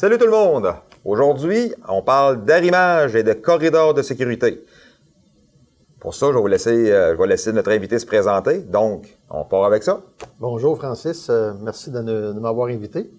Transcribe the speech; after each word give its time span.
Salut 0.00 0.16
tout 0.16 0.26
le 0.26 0.30
monde! 0.30 0.72
Aujourd'hui, 1.04 1.74
on 1.88 2.02
parle 2.02 2.44
d'arrimage 2.44 3.16
et 3.16 3.24
de 3.24 3.32
corridors 3.32 3.94
de 3.94 4.02
sécurité. 4.02 4.64
Pour 5.98 6.14
ça, 6.14 6.28
je 6.28 6.34
vais 6.34 6.40
vous 6.40 6.46
laisser, 6.46 6.92
euh, 6.92 7.16
je 7.16 7.20
vais 7.20 7.26
laisser 7.26 7.52
notre 7.52 7.72
invité 7.72 7.98
se 7.98 8.06
présenter. 8.06 8.58
Donc, 8.58 9.18
on 9.28 9.44
part 9.44 9.64
avec 9.64 9.82
ça. 9.82 10.00
Bonjour 10.38 10.76
Francis, 10.76 11.28
euh, 11.30 11.52
merci 11.60 11.90
de, 11.90 11.98
ne- 11.98 12.32
de 12.32 12.38
m'avoir 12.38 12.68
invité. 12.68 13.10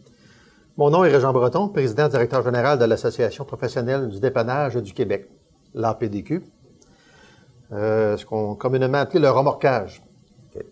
Mon 0.77 0.89
nom 0.89 1.03
est 1.03 1.11
Régent 1.11 1.33
Breton, 1.33 1.67
président 1.67 2.07
directeur 2.07 2.45
général 2.45 2.79
de 2.79 2.85
l'Association 2.85 3.43
professionnelle 3.43 4.07
du 4.07 4.21
dépannage 4.21 4.77
du 4.77 4.93
Québec, 4.93 5.29
l'APDQ. 5.73 6.45
Euh, 7.73 8.15
ce 8.15 8.25
qu'on 8.25 8.55
communément 8.55 8.99
appelé 8.99 9.19
le 9.19 9.29
remorquage. 9.29 10.01
OK. 10.55 10.63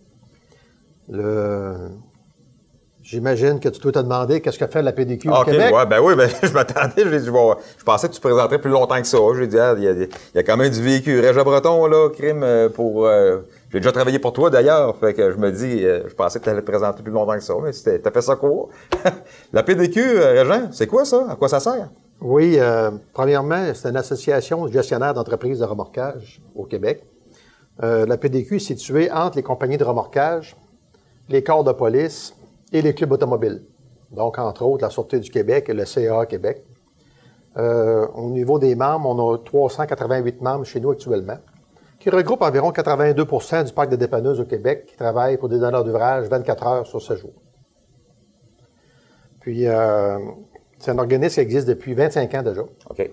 Le... 1.10 1.90
J'imagine 3.10 3.58
que 3.58 3.70
tu 3.70 3.80
dois 3.80 3.90
te 3.92 4.00
demander 4.00 4.42
qu'est-ce 4.42 4.58
que 4.58 4.66
fait 4.66 4.82
l'APDQ 4.82 5.30
Ah, 5.32 5.38
au 5.38 5.40
OK, 5.40 5.46
Québec. 5.50 5.74
ouais, 5.74 5.86
ben 5.86 5.98
oui, 6.02 6.14
ben, 6.14 6.28
je 6.42 6.52
m'attendais, 6.52 6.92
je, 7.10 7.16
dit, 7.16 7.30
pensais 7.82 8.06
que 8.06 8.12
tu 8.12 8.20
te 8.20 8.26
présenterais 8.28 8.58
plus 8.60 8.70
longtemps 8.70 9.00
que 9.00 9.06
ça. 9.06 9.16
J'ai 9.34 9.46
dit, 9.46 9.58
ah, 9.58 9.74
il 9.78 9.82
y, 9.84 9.88
a, 9.88 9.92
il 9.92 10.08
y 10.34 10.38
a 10.38 10.42
quand 10.42 10.58
même 10.58 10.70
du 10.70 10.82
véhicule. 10.82 11.24
Régent 11.24 11.42
Breton, 11.42 11.86
là, 11.86 12.10
crime 12.10 12.42
euh, 12.42 12.68
pour. 12.68 13.06
euh, 13.06 13.38
j'ai 13.72 13.80
déjà 13.80 13.92
travaillé 13.92 14.18
pour 14.18 14.34
toi 14.34 14.50
d'ailleurs, 14.50 14.94
fait 14.98 15.14
que 15.14 15.30
je 15.32 15.38
me 15.38 15.50
dis, 15.50 15.86
euh, 15.86 16.02
je 16.06 16.14
pensais 16.14 16.38
que 16.38 16.44
tu 16.44 16.50
allais 16.50 16.60
te 16.60 16.66
présenter 16.66 17.02
plus 17.02 17.10
longtemps 17.12 17.32
que 17.34 17.42
ça, 17.42 17.54
mais 17.62 17.72
c'était- 17.72 17.98
t'as 17.98 18.10
fait 18.10 18.20
ça 18.20 18.36
quoi? 18.36 18.68
La 19.54 19.62
PDQ, 19.62 20.00
euh, 20.02 20.42
Régent, 20.42 20.68
c'est 20.72 20.86
quoi 20.86 21.06
ça? 21.06 21.28
À 21.30 21.36
quoi 21.36 21.48
ça 21.48 21.60
sert? 21.60 21.88
Oui, 22.20 22.58
premièrement, 23.14 23.64
c'est 23.72 23.88
une 23.88 23.96
association 23.96 24.66
de 24.66 24.72
gestionnaires 24.72 25.14
d'entreprises 25.14 25.60
de 25.60 25.64
remorquage 25.64 26.42
au 26.54 26.64
Québec. 26.64 27.04
La 27.80 28.16
PDQ 28.18 28.56
est 28.56 28.58
située 28.58 29.10
entre 29.10 29.36
les 29.36 29.42
compagnies 29.44 29.78
de 29.78 29.84
remorquage, 29.84 30.56
les 31.28 31.42
corps 31.44 31.62
de 31.62 31.70
police 31.72 32.34
et 32.72 32.82
les 32.82 32.94
clubs 32.94 33.12
automobiles. 33.12 33.64
Donc, 34.10 34.38
entre 34.38 34.64
autres, 34.64 34.84
la 34.84 34.90
Sûreté 34.90 35.20
du 35.20 35.30
Québec 35.30 35.68
et 35.68 35.74
le 35.74 35.84
CA 35.84 36.26
Québec. 36.26 36.64
Euh, 37.56 38.06
au 38.14 38.30
niveau 38.30 38.58
des 38.58 38.74
membres, 38.74 39.08
on 39.08 39.34
a 39.34 39.38
388 39.38 40.40
membres 40.40 40.64
chez 40.64 40.80
nous 40.80 40.90
actuellement, 40.90 41.38
qui 41.98 42.10
regroupent 42.10 42.42
environ 42.42 42.70
82% 42.70 43.64
du 43.64 43.72
parc 43.72 43.90
de 43.90 43.96
dépanneuses 43.96 44.40
au 44.40 44.44
Québec 44.44 44.86
qui 44.86 44.96
travaillent 44.96 45.38
pour 45.38 45.48
des 45.48 45.58
donneurs 45.58 45.84
d'ouvrage 45.84 46.28
24 46.28 46.66
heures 46.66 46.86
sur 46.86 47.02
7 47.02 47.18
jours. 47.18 47.42
Puis, 49.40 49.66
euh, 49.66 50.18
c'est 50.78 50.92
un 50.92 50.98
organisme 50.98 51.34
qui 51.34 51.40
existe 51.40 51.66
depuis 51.66 51.94
25 51.94 52.34
ans 52.34 52.42
déjà. 52.42 52.62
OK. 52.90 53.10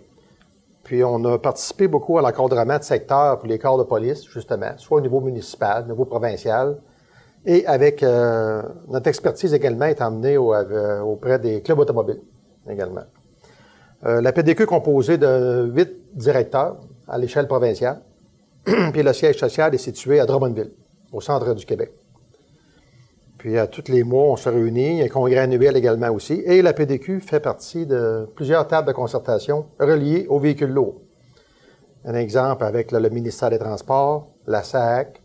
Puis 0.84 1.04
on 1.04 1.24
a 1.26 1.40
participé 1.40 1.88
beaucoup 1.88 2.20
à 2.20 2.22
l'encadrement 2.22 2.78
de 2.78 2.84
secteurs 2.84 3.40
pour 3.40 3.48
les 3.48 3.58
corps 3.58 3.80
de 3.80 3.84
police, 3.84 4.24
justement, 4.30 4.78
soit 4.78 5.00
au 5.00 5.02
niveau 5.02 5.20
municipal, 5.20 5.84
au 5.86 5.88
niveau 5.88 6.06
provincial, 6.06 6.78
et 7.46 7.66
avec 7.68 8.02
euh, 8.02 8.62
notre 8.88 9.08
expertise 9.08 9.54
également 9.54 9.86
est 9.86 10.02
emmenée 10.02 10.36
euh, 10.38 11.02
auprès 11.02 11.40
des 11.40 11.62
clubs 11.62 11.80
automobiles 11.80 12.22
également. 12.70 13.04
Euh, 14.06 14.22
la 14.22 14.32
PDQ 14.32 14.64
est 14.64 14.66
composée 14.66 15.18
de 15.18 15.72
huit 15.74 15.92
directeurs 16.14 16.78
à 17.08 17.18
l'échelle 17.18 17.48
provinciale, 17.48 18.02
puis 18.66 19.04
le 19.04 19.14
siège 19.14 19.38
social 19.38 19.74
est 19.74 19.80
situé 19.80 20.20
à 20.20 20.26
Drummondville, 20.26 20.72
au 21.12 21.22
centre 21.22 21.54
du 21.54 21.66
Québec. 21.66 21.92
Puis 23.38 23.60
à 23.60 23.68
tous 23.68 23.90
les 23.90 24.04
mois, 24.04 24.24
on 24.24 24.36
se 24.36 24.50
réunit. 24.50 24.94
Il 24.94 24.98
y 24.98 25.02
a 25.04 25.06
un 25.06 25.10
congrès 25.10 25.38
annuel 25.38 25.78
également 25.78 26.10
aussi. 26.10 26.42
Et 26.46 26.64
la 26.64 26.74
PDQ 26.74 27.20
fait 27.20 27.40
partie 27.40 27.86
de 27.86 28.28
plusieurs 28.36 28.66
tables 28.68 28.88
de 28.88 28.94
concertation 28.94 29.68
reliées 29.80 30.26
aux 30.30 30.40
véhicules 30.40 30.72
lourds. 30.72 31.02
Un 32.06 32.16
exemple 32.16 32.64
avec 32.64 32.92
le 32.92 33.08
ministère 33.10 33.52
des 33.52 33.60
Transports, 33.60 34.32
la 34.48 34.64
SAC, 34.64 35.22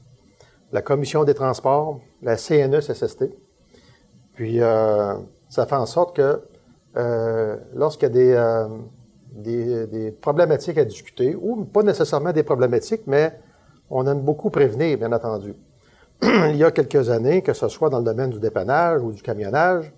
la 0.73 0.83
Commission 0.83 1.25
des 1.25 1.35
Transports, 1.35 2.01
la 2.23 2.37
CNESST. 2.37 3.25
Puis 4.35 4.61
euh, 4.61 5.15
ça 5.49 5.67
fait 5.67 5.77
en 5.77 5.87
sorte 5.87 6.17
que 6.17 6.41
euh, 6.97 7.57
lorsqu'il 7.75 8.05
y 8.05 8.07
a 8.07 8.69
des, 9.33 9.57
euh, 9.73 9.87
des, 9.87 10.11
problématiques 10.13 10.79
à 10.79 10.85
discuter, 10.85 11.37
ou 11.41 11.65
pas 11.65 11.83
nécessairement 11.83 12.33
des 12.33 12.43
problématiques, 12.43 13.03
mais 13.07 13.39
on 13.91 14.07
aime 14.07 14.21
beaucoup 14.21 14.51
prévenir, 14.51 14.99
bien 14.99 15.13
entendu 15.13 15.55
il 16.23 16.57
y 16.57 16.65
a 16.65 16.71
quelques 16.71 17.11
années, 17.11 17.43
que 17.43 17.53
ce 17.53 17.69
soit 17.69 17.91
dans 17.91 17.99
le 17.99 18.05
domaine 18.05 18.31
du 18.31 18.41
dépannage 18.41 19.03
ou 19.03 19.13
du 19.13 19.23
camionnage, 19.23 19.93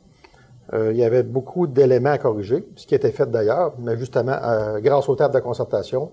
il 0.72 0.96
y 0.96 1.04
avait 1.04 1.22
beaucoup 1.22 1.66
d'éléments 1.66 2.12
à 2.12 2.18
corriger, 2.18 2.66
ce 2.76 2.86
qui 2.86 2.94
était 2.94 3.10
fait 3.10 3.30
d'ailleurs, 3.30 3.74
mais 3.78 3.98
justement 3.98 4.38
grâce 4.78 5.06
aux 5.06 5.16
tables 5.16 5.34
de 5.34 5.40
concertation, 5.40 6.12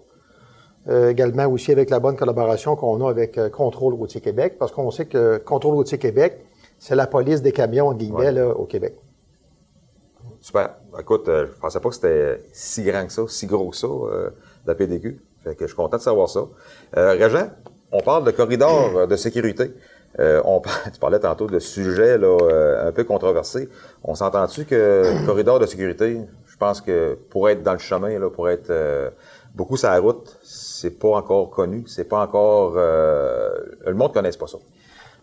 euh, 0.90 1.10
également 1.10 1.46
aussi 1.48 1.72
avec 1.72 1.90
la 1.90 2.00
bonne 2.00 2.16
collaboration 2.18 2.76
qu'on 2.76 3.06
a 3.06 3.10
avec 3.10 3.38
euh, 3.38 3.50
Contrôle 3.50 3.94
routier 3.94 4.22
Québec, 4.22 4.56
parce 4.60 4.72
qu'on 4.72 4.90
sait 4.92 5.06
que 5.06 5.38
Contrôle 5.38 5.76
routier 5.76 5.98
Québec, 5.98 6.44
c'est 6.80 6.96
la 6.96 7.08
police 7.08 7.42
des 7.42 7.52
camions, 7.52 7.88
en 7.90 7.94
guillemets, 7.94 8.26
Ouais. 8.26 8.32
là, 8.32 8.48
au 8.50 8.66
Québec. 8.66 8.96
Super. 10.42 10.76
Écoute, 11.00 11.28
euh, 11.28 11.48
je 11.54 11.60
pensais 11.60 11.80
pas 11.80 11.90
que 11.90 11.96
c'était 11.96 12.42
si 12.54 12.84
grand 12.84 13.06
que 13.06 13.12
ça, 13.12 13.24
si 13.28 13.46
gros 13.46 13.70
que 13.70 13.76
ça, 13.76 13.88
euh, 13.88 14.30
la 14.66 14.76
PDQ. 14.76 15.20
Fait 15.44 15.56
que 15.56 15.62
je 15.62 15.68
suis 15.68 15.76
content 15.76 15.98
de 15.98 16.02
savoir 16.02 16.30
ça. 16.30 16.42
Régent, 16.94 17.50
on 17.92 18.02
parle 18.02 18.24
de 18.24 18.32
corridors 18.32 18.98
euh, 18.98 19.08
de 19.08 19.16
sécurité. 19.16 19.74
Euh, 20.20 20.42
on, 20.46 20.62
tu 20.94 21.00
parlais 21.00 21.20
tantôt 21.20 21.48
de 21.48 21.60
sujets 21.60 22.18
là, 22.18 22.38
euh, 22.42 22.88
un 22.88 22.92
peu 22.92 23.04
controversés. 23.04 23.70
On 24.04 24.16
s'entend-tu 24.16 24.66
que 24.66 25.26
corridor 25.26 25.60
de 25.60 25.66
sécurité, 25.66 26.22
je 26.48 26.58
pense 26.58 26.82
que 26.82 27.18
pour 27.30 27.50
être 27.50 27.64
dans 27.64 27.74
le 27.74 27.80
chemin, 27.80 28.18
là, 28.20 28.30
pour 28.30 28.50
être 28.50 28.70
euh, 28.70 29.10
beaucoup 29.56 29.78
sur 29.78 29.90
la 29.90 30.00
route, 30.00 30.38
c'est 30.44 30.98
pas 31.00 31.10
encore 31.18 31.50
connu, 31.50 31.84
c'est 31.88 32.06
pas 32.08 32.22
encore... 32.24 32.74
euh, 32.78 33.50
le 33.86 33.94
monde 33.94 34.10
ne 34.10 34.14
connaisse 34.14 34.38
pas 34.38 34.48
ça. 34.48 34.58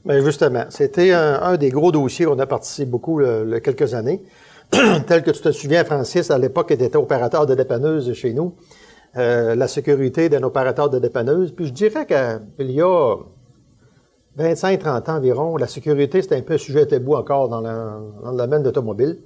Mais 0.04 0.22
justement, 0.22 0.64
c'était 0.68 1.12
un, 1.12 1.56
des 1.56 1.70
gros 1.70 1.90
dossiers 1.90 2.26
qu'on 2.26 2.38
a 2.38 2.46
participé 2.46 2.86
beaucoup 2.90 3.20
il 3.20 3.48
y 3.50 3.54
a 3.54 3.60
quelques 3.60 3.94
années. 3.94 4.22
Tel 4.70 5.22
que 5.22 5.30
tu 5.30 5.40
te 5.40 5.50
souviens, 5.52 5.84
Francis, 5.84 6.30
à 6.30 6.38
l'époque, 6.38 6.68
tu 6.68 6.74
étais 6.74 6.96
opérateur 6.96 7.46
de 7.46 7.54
dépanneuse 7.54 8.12
chez 8.12 8.32
nous. 8.32 8.54
Euh, 9.16 9.54
la 9.54 9.66
sécurité 9.66 10.28
d'un 10.28 10.42
opérateur 10.42 10.90
de 10.90 10.98
dépanneuse. 10.98 11.52
Puis 11.52 11.66
je 11.66 11.72
dirais 11.72 12.06
qu'il 12.06 12.70
y 12.70 12.80
a 12.82 13.16
25-30 14.38 15.10
ans 15.10 15.16
environ, 15.16 15.56
la 15.56 15.66
sécurité, 15.66 16.20
c'était 16.20 16.36
un 16.36 16.42
peu 16.42 16.54
un 16.54 16.58
sujet 16.58 16.84
tabou 16.86 17.14
encore 17.14 17.48
dans, 17.48 17.60
le- 17.62 18.22
dans 18.22 18.32
le 18.32 18.36
domaine 18.36 18.60
de 18.60 18.66
l'automobile, 18.66 19.18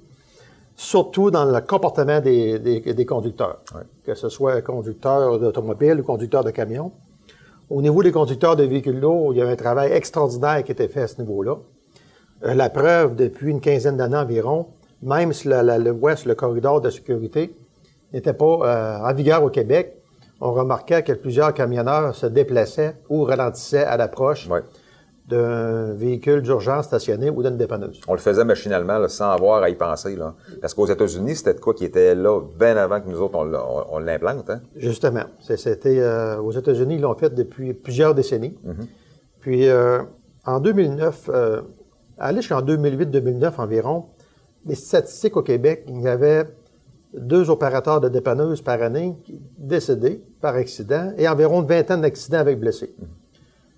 surtout 0.85 1.29
dans 1.29 1.45
le 1.45 1.61
comportement 1.61 2.19
des, 2.19 2.57
des- 2.57 2.79
des 2.81 3.05
conducteurs, 3.05 3.59
Ouais. 3.75 3.81
que 4.03 4.15
ce 4.15 4.29
soit 4.29 4.61
conducteur 4.63 5.37
d'automobile 5.39 5.99
ou 5.99 6.03
conducteur 6.03 6.43
de 6.43 6.49
camion. 6.49 6.91
Au 7.69 7.81
niveau 7.83 8.01
des 8.01 8.11
conducteurs 8.11 8.55
de 8.55 8.63
véhicules 8.63 8.99
lourds, 8.99 9.31
il 9.33 9.37
y 9.37 9.41
a 9.43 9.47
un 9.47 9.55
travail 9.55 9.91
extraordinaire 9.91 10.63
qui 10.63 10.71
été 10.71 10.87
fait 10.87 11.03
à 11.03 11.07
ce 11.07 11.21
niveau-là. 11.21 11.57
Euh, 12.45 12.55
la 12.55 12.69
preuve, 12.71 13.15
depuis 13.15 13.51
une 13.51 13.61
quinzaine 13.61 13.95
d'années 13.95 14.17
environ, 14.17 14.67
même 15.03 15.33
si 15.33 15.47
la, 15.47 15.61
sur 16.15 16.27
le 16.27 16.33
corridor 16.35 16.81
de 16.81 16.89
sécurité 16.89 17.55
n'était 18.11 18.33
pas 18.33 18.45
euh, 18.63 18.97
en 19.09 19.13
vigueur 19.13 19.43
au 19.43 19.49
Québec, 19.49 19.95
on 20.41 20.51
remarquait 20.51 21.03
que 21.03 21.13
plusieurs 21.13 21.53
camionneurs 21.53 22.15
se 22.15 22.25
déplaçaient 22.25 22.95
ou 23.09 23.23
ralentissaient 23.23 23.83
à 23.85 23.97
l'approche 23.97 24.49
Ouais. 24.49 24.61
D'un 25.27 25.93
véhicule 25.93 26.41
d'urgence 26.41 26.85
stationné 26.85 27.29
ou 27.29 27.41
d'une 27.43 27.57
dépanneuse. 27.57 28.01
On 28.07 28.13
le 28.13 28.19
faisait 28.19 28.43
machinalement, 28.43 28.97
là, 28.97 29.07
sans 29.07 29.29
avoir 29.31 29.61
à 29.63 29.69
y 29.69 29.75
penser. 29.75 30.15
Là. 30.15 30.35
Parce 30.61 30.73
qu'aux 30.73 30.87
États-Unis, 30.87 31.35
c'était 31.35 31.53
de 31.53 31.59
quoi 31.59 31.73
qui 31.73 31.85
était 31.85 32.15
là 32.15 32.41
bien 32.59 32.75
avant 32.75 32.99
que 32.99 33.07
nous 33.09 33.21
autres, 33.21 33.35
on, 33.37 33.43
l'a- 33.45 33.63
on- 33.65 33.95
on 33.95 33.99
l'implante. 33.99 34.49
Hein? 34.49 34.61
Justement, 34.75 35.23
c'était 35.39 35.99
euh, 35.99 36.37
aux 36.37 36.51
États-Unis, 36.51 36.95
ils 36.95 37.01
l'ont 37.01 37.15
fait 37.15 37.33
depuis 37.33 37.73
plusieurs 37.73 38.13
décennies. 38.15 38.57
Puis 39.39 39.67
euh, 39.69 39.99
en 40.45 40.59
2009, 40.59 41.29
euh, 41.33 41.61
allez 42.17 42.41
jusqu'en 42.41 42.61
2008-2009 42.61 43.53
environ, 43.59 44.05
les 44.65 44.75
statistiques 44.75 45.37
au 45.37 45.41
Québec, 45.43 45.85
il 45.87 46.01
y 46.01 46.07
avait 46.07 46.45
deux 47.13 47.49
opérateurs 47.49 47.99
de 48.01 48.09
dépanneuses 48.09 48.61
par 48.61 48.81
année 48.81 49.15
décédés 49.57 50.23
par 50.41 50.55
accident 50.55 51.11
et 51.17 51.27
environ 51.27 51.61
une 51.61 51.67
vingtaine 51.67 52.01
d'accidents 52.01 52.37
avec 52.39 52.59
blessés. 52.59 52.95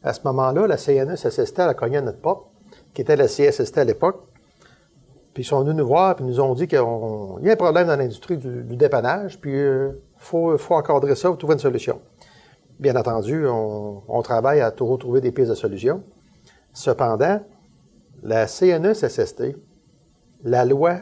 À 0.04 0.14
ce 0.14 0.22
moment-là, 0.26 0.68
la 0.68 0.78
CNSST 0.78 1.60
elle 1.60 1.70
a 1.70 1.74
cogné 1.74 1.98
à 1.98 2.02
notre 2.02 2.20
porte, 2.20 2.48
qui 2.94 3.02
était 3.02 3.16
la 3.16 3.28
CSST 3.28 3.78
à 3.78 3.84
l'époque. 3.84 4.24
Puis 5.34 5.44
ils 5.44 5.46
sont 5.46 5.62
venus 5.62 5.76
nous 5.76 5.88
voir 5.88 6.16
puis 6.16 6.26
nous 6.26 6.40
ont 6.40 6.54
dit 6.54 6.68
qu'il 6.68 6.78
y 6.78 7.50
a 7.50 7.54
un 7.54 7.56
problème 7.56 7.88
dans 7.88 7.96
l'industrie 7.96 8.38
du, 8.38 8.76
dépannage, 8.76 9.40
puis 9.40 9.54
il 9.54 9.96
faut, 10.18 10.58
faut 10.58 10.76
encadrer 10.76 11.16
ça, 11.16 11.30
faut 11.30 11.36
trouver 11.36 11.54
une 11.54 11.60
solution. 11.60 12.02
Bien 12.80 12.96
entendu, 12.96 13.48
on, 13.48 14.22
travaille 14.24 14.60
à 14.62 14.72
toujours 14.72 15.00
trouver 15.00 15.22
des 15.22 15.32
pistes 15.32 15.50
de 15.50 15.56
solution. 15.56 16.04
Cependant, 16.74 17.40
la 18.22 18.48
CNESST, 18.48 19.56
la 20.44 20.66
loi 20.66 20.98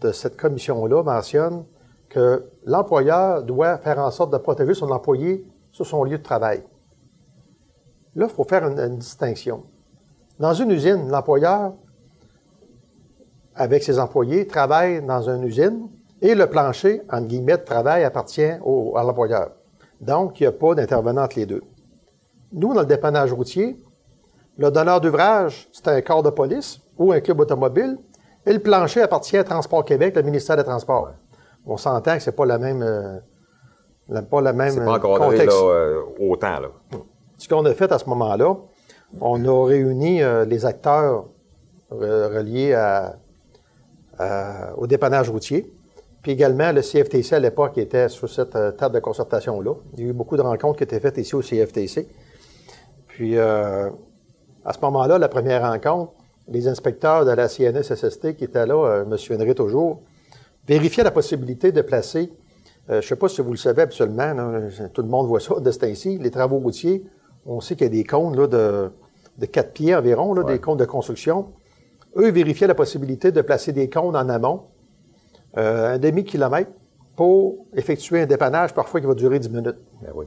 de 0.00 0.12
cette 0.12 0.36
commission-là 0.36 1.02
mentionne 1.02 1.64
que 2.08 2.50
l'employeur 2.64 3.42
doit 3.44 3.78
faire 3.78 3.98
en 3.98 4.10
sorte 4.10 4.32
de 4.32 4.38
protéger 4.38 4.74
son 4.74 4.90
employé 4.90 5.46
sur 5.72 5.86
son 5.86 6.04
lieu 6.04 6.18
de 6.18 6.22
travail. 6.22 6.64
Là, 8.16 8.26
il 8.28 8.34
faut 8.34 8.44
faire 8.44 8.66
une, 8.66 8.78
une 8.78 8.96
distinction. 8.98 9.64
Dans 10.38 10.54
une 10.54 10.70
usine, 10.70 11.08
l'employeur, 11.10 11.72
avec 13.54 13.82
ses 13.82 13.98
employés, 13.98 14.46
travaille 14.46 15.04
dans 15.04 15.28
une 15.28 15.44
usine 15.44 15.88
et 16.22 16.34
le 16.34 16.46
plancher, 16.46 17.02
entre 17.10 17.26
guillemets, 17.26 17.58
de 17.58 17.64
travail 17.64 18.04
appartient 18.04 18.52
au- 18.64 18.96
à 18.96 19.02
l'employeur. 19.02 19.50
Donc, 20.00 20.40
il 20.40 20.44
n'y 20.44 20.46
a 20.48 20.52
pas 20.52 20.74
d'intervenant 20.74 21.24
entre 21.24 21.38
les 21.38 21.46
deux. 21.46 21.62
Nous, 22.52 22.72
dans 22.74 22.80
le 22.80 22.86
dépannage 22.86 23.32
routier, 23.32 23.76
le 24.58 24.70
donneur 24.70 25.00
d'ouvrage, 25.00 25.68
c'est 25.72 25.88
un 25.88 26.00
corps 26.00 26.22
de 26.22 26.30
police 26.30 26.80
ou 26.98 27.12
un 27.12 27.20
club 27.20 27.40
automobile, 27.40 27.98
et 28.46 28.52
le 28.52 28.58
plancher 28.58 29.02
appartient 29.02 29.36
à 29.36 29.44
Transport 29.44 29.84
Québec, 29.84 30.16
le 30.16 30.22
ministère 30.22 30.56
des 30.56 30.64
Transports. 30.64 31.10
on 31.66 31.76
s'entend 31.76 32.14
que 32.16 32.22
c'est 32.22 32.32
pas 32.32 32.46
la 32.46 32.58
même, 32.58 32.82
euh, 32.82 33.18
pas 34.22 34.40
la 34.40 34.52
même 34.54 34.70
C'est 34.70 34.84
pas 34.84 34.92
euh, 34.92 34.96
encadré 34.96 35.18
là, 35.18 35.26
contexte. 35.26 35.58
euh, 35.60 36.02
autant. 36.18 36.60
Là. 36.60 36.68
Ce 37.40 37.48
qu'on 37.48 37.64
a 37.64 37.72
fait 37.72 37.90
à 37.90 37.98
ce 37.98 38.04
moment-là, 38.10 38.54
on 39.18 39.42
a 39.46 39.66
réuni 39.66 40.22
euh, 40.22 40.44
les 40.44 40.66
acteurs 40.66 41.24
re- 41.90 42.36
reliés 42.36 42.76
au 44.76 44.86
dépannage 44.86 45.30
routier, 45.30 45.72
puis 46.20 46.32
également 46.32 46.70
le 46.70 46.82
CFTC 46.82 47.34
à 47.34 47.38
l'époque 47.38 47.72
qui 47.72 47.80
était 47.80 48.10
sur 48.10 48.28
cette 48.28 48.54
euh, 48.54 48.72
table 48.72 48.94
de 48.96 49.00
concertation-là. 49.00 49.72
Il 49.94 50.00
y 50.00 50.06
a 50.06 50.10
eu 50.10 50.12
beaucoup 50.12 50.36
de 50.36 50.42
rencontres 50.42 50.76
qui 50.76 50.84
étaient 50.84 51.00
faites 51.00 51.16
ici 51.16 51.34
au 51.34 51.40
CFTC. 51.40 52.06
Puis 53.08 53.38
euh, 53.38 53.88
à 54.66 54.74
ce 54.74 54.78
moment-là, 54.82 55.16
la 55.16 55.28
première 55.30 55.62
rencontre, 55.62 56.12
les 56.46 56.68
inspecteurs 56.68 57.24
de 57.24 57.30
la 57.30 57.48
CNSSST 57.48 58.36
qui 58.36 58.44
étaient 58.44 58.66
là, 58.66 58.74
euh, 58.74 59.04
je 59.04 59.08
me 59.08 59.16
souviendrai 59.16 59.54
toujours, 59.54 60.02
vérifiaient 60.68 61.04
la 61.04 61.10
possibilité 61.10 61.72
de 61.72 61.80
placer, 61.80 62.30
euh, 62.90 63.00
je 63.00 63.06
ne 63.06 63.08
sais 63.08 63.16
pas 63.16 63.28
si 63.28 63.40
vous 63.40 63.52
le 63.52 63.56
savez 63.56 63.80
absolument, 63.80 64.34
tout 64.92 65.00
le 65.00 65.08
monde 65.08 65.26
voit 65.26 65.40
ça 65.40 65.58
de 65.58 65.70
ce 65.70 65.78
temps-ci, 65.78 66.18
les 66.18 66.30
travaux 66.30 66.58
routiers, 66.58 67.02
on 67.46 67.60
sait 67.60 67.74
qu'il 67.76 67.84
y 67.86 67.90
a 67.90 67.92
des 67.92 68.04
cônes 68.04 68.36
là, 68.36 68.46
de, 68.46 68.90
de 69.38 69.46
4 69.46 69.72
pieds 69.72 69.94
environ, 69.94 70.34
là, 70.34 70.42
Ouais. 70.44 70.52
des 70.54 70.58
cônes 70.60 70.76
de 70.78 70.84
construction. 70.84 71.46
Eux 72.16 72.30
vérifiaient 72.30 72.66
la 72.66 72.74
possibilité 72.74 73.32
de 73.32 73.40
placer 73.40 73.72
des 73.72 73.88
cônes 73.88 74.16
en 74.16 74.28
amont, 74.28 74.62
euh, 75.58 75.94
un 75.94 75.98
demi-kilomètre, 75.98 76.70
pour 77.16 77.66
effectuer 77.76 78.22
un 78.22 78.26
dépannage 78.26 78.72
parfois 78.74 79.00
qui 79.00 79.06
va 79.06 79.14
durer 79.14 79.38
10 79.38 79.50
minutes. 79.50 79.76
Ben 80.02 80.10
oui. 80.14 80.26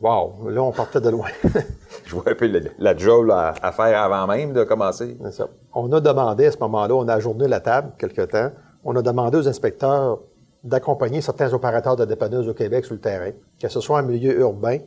Wow, 0.00 0.50
là, 0.50 0.62
on 0.62 0.72
partait 0.72 1.00
de 1.00 1.08
loin. 1.08 1.28
Je 2.04 2.14
vois 2.14 2.24
un 2.30 2.34
peu 2.34 2.46
la, 2.46 2.60
la 2.78 2.96
job 2.96 3.30
à 3.30 3.72
faire 3.72 4.02
avant 4.02 4.26
même 4.26 4.52
de 4.52 4.62
commencer. 4.64 5.16
C'est 5.24 5.32
ça. 5.32 5.48
On 5.74 5.90
a 5.92 6.00
demandé 6.00 6.46
à 6.46 6.52
ce 6.52 6.58
moment-là, 6.58 6.94
on 6.94 7.08
a 7.08 7.14
ajourné 7.14 7.48
la 7.48 7.60
table 7.60 7.92
quelque 7.98 8.22
temps, 8.22 8.50
on 8.84 8.94
a 8.94 9.02
demandé 9.02 9.38
aux 9.38 9.48
inspecteurs 9.48 10.20
d'accompagner 10.62 11.20
certains 11.22 11.52
opérateurs 11.54 11.96
de 11.96 12.04
dépanneuses 12.04 12.48
au 12.48 12.54
Québec 12.54 12.84
sur 12.84 12.94
le 12.94 13.00
terrain, 13.00 13.30
que 13.60 13.68
ce 13.68 13.80
soit 13.80 13.98
en 13.98 14.02
milieu 14.02 14.38
urbain, 14.38 14.78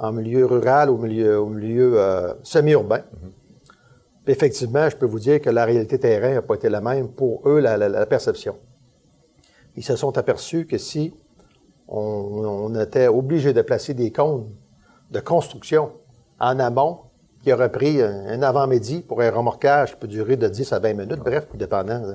en 0.00 0.12
milieu 0.12 0.46
rural 0.46 0.88
ou 0.90 0.94
au 0.94 0.98
milieu, 0.98 1.38
au 1.40 1.46
milieu 1.46 2.00
euh, 2.00 2.32
semi-urbain. 2.42 3.02
Puis 4.24 4.32
effectivement, 4.32 4.88
je 4.88 4.96
peux 4.96 5.06
vous 5.06 5.18
dire 5.20 5.40
que 5.40 5.50
la 5.50 5.64
réalité 5.64 5.98
terrain 5.98 6.34
n'a 6.34 6.42
pas 6.42 6.54
été 6.54 6.68
la 6.68 6.80
même 6.80 7.08
pour 7.08 7.42
eux, 7.46 7.60
la, 7.60 7.76
la- 7.76 7.88
la 7.88 8.06
perception. 8.06 8.56
Ils 9.76 9.84
se 9.84 9.96
sont 9.96 10.16
aperçus 10.18 10.66
que 10.66 10.78
si 10.78 11.12
on, 11.86 12.00
on 12.00 12.80
était 12.80 13.08
obligé 13.08 13.52
de 13.52 13.62
placer 13.62 13.94
des 13.94 14.10
cônes 14.10 14.48
de 15.10 15.20
construction 15.20 15.92
en 16.38 16.58
amont, 16.58 17.00
qui 17.42 17.52
aurait 17.52 17.72
pris 17.72 18.00
un, 18.02 18.26
un 18.28 18.42
avant-midi 18.42 19.00
pour 19.00 19.20
un 19.22 19.30
remorquage 19.30 19.92
qui 19.92 19.96
peut 19.96 20.08
durer 20.08 20.36
de 20.36 20.48
10 20.48 20.72
à 20.72 20.78
20 20.78 20.94
minutes, 20.94 21.20
bref, 21.20 21.46
tout 21.50 21.56
dépendant. 21.56 22.14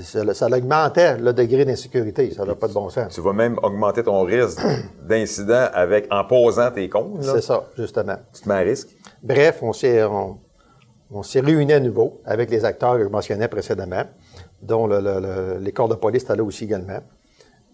Ça, 0.00 0.32
ça 0.34 0.46
augmentait 0.46 1.18
le 1.18 1.32
degré 1.34 1.64
d'insécurité. 1.66 2.30
Ça 2.32 2.44
n'a 2.46 2.54
pas 2.54 2.66
de 2.68 2.72
bon 2.72 2.88
sens. 2.88 3.12
Tu 3.14 3.20
vas 3.20 3.32
même 3.34 3.58
augmenter 3.62 4.02
ton 4.02 4.22
risque 4.22 4.60
d'incident 5.06 5.66
avec 5.74 6.06
en 6.10 6.24
posant 6.24 6.70
tes 6.70 6.88
comptes. 6.88 7.22
C'est 7.22 7.42
ça, 7.42 7.64
justement. 7.76 8.16
Tu 8.32 8.42
te 8.42 8.48
mets 8.48 8.54
à 8.54 8.58
risque? 8.58 8.88
Bref, 9.22 9.58
on 9.62 9.72
s'est, 9.74 10.02
on, 10.04 10.38
on 11.10 11.22
s'est 11.22 11.40
réunis 11.40 11.74
à 11.74 11.80
nouveau 11.80 12.20
avec 12.24 12.50
les 12.50 12.64
acteurs 12.64 12.96
que 12.96 13.04
je 13.04 13.08
mentionnais 13.08 13.48
précédemment, 13.48 14.04
dont 14.62 14.86
le- 14.86 15.00
le- 15.00 15.20
le- 15.20 15.58
les 15.60 15.72
corps 15.72 15.88
de 15.88 15.94
police 15.94 16.22
étaient 16.22 16.36
là 16.36 16.42
aussi 16.44 16.64
également, 16.64 17.00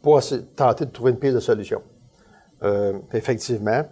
pour 0.02 0.20
tenter 0.56 0.86
de 0.86 0.90
trouver 0.90 1.12
une 1.12 1.18
piste 1.18 1.34
de 1.34 1.40
solution. 1.40 1.82
Euh, 2.64 2.94
effectivement, 3.12 3.82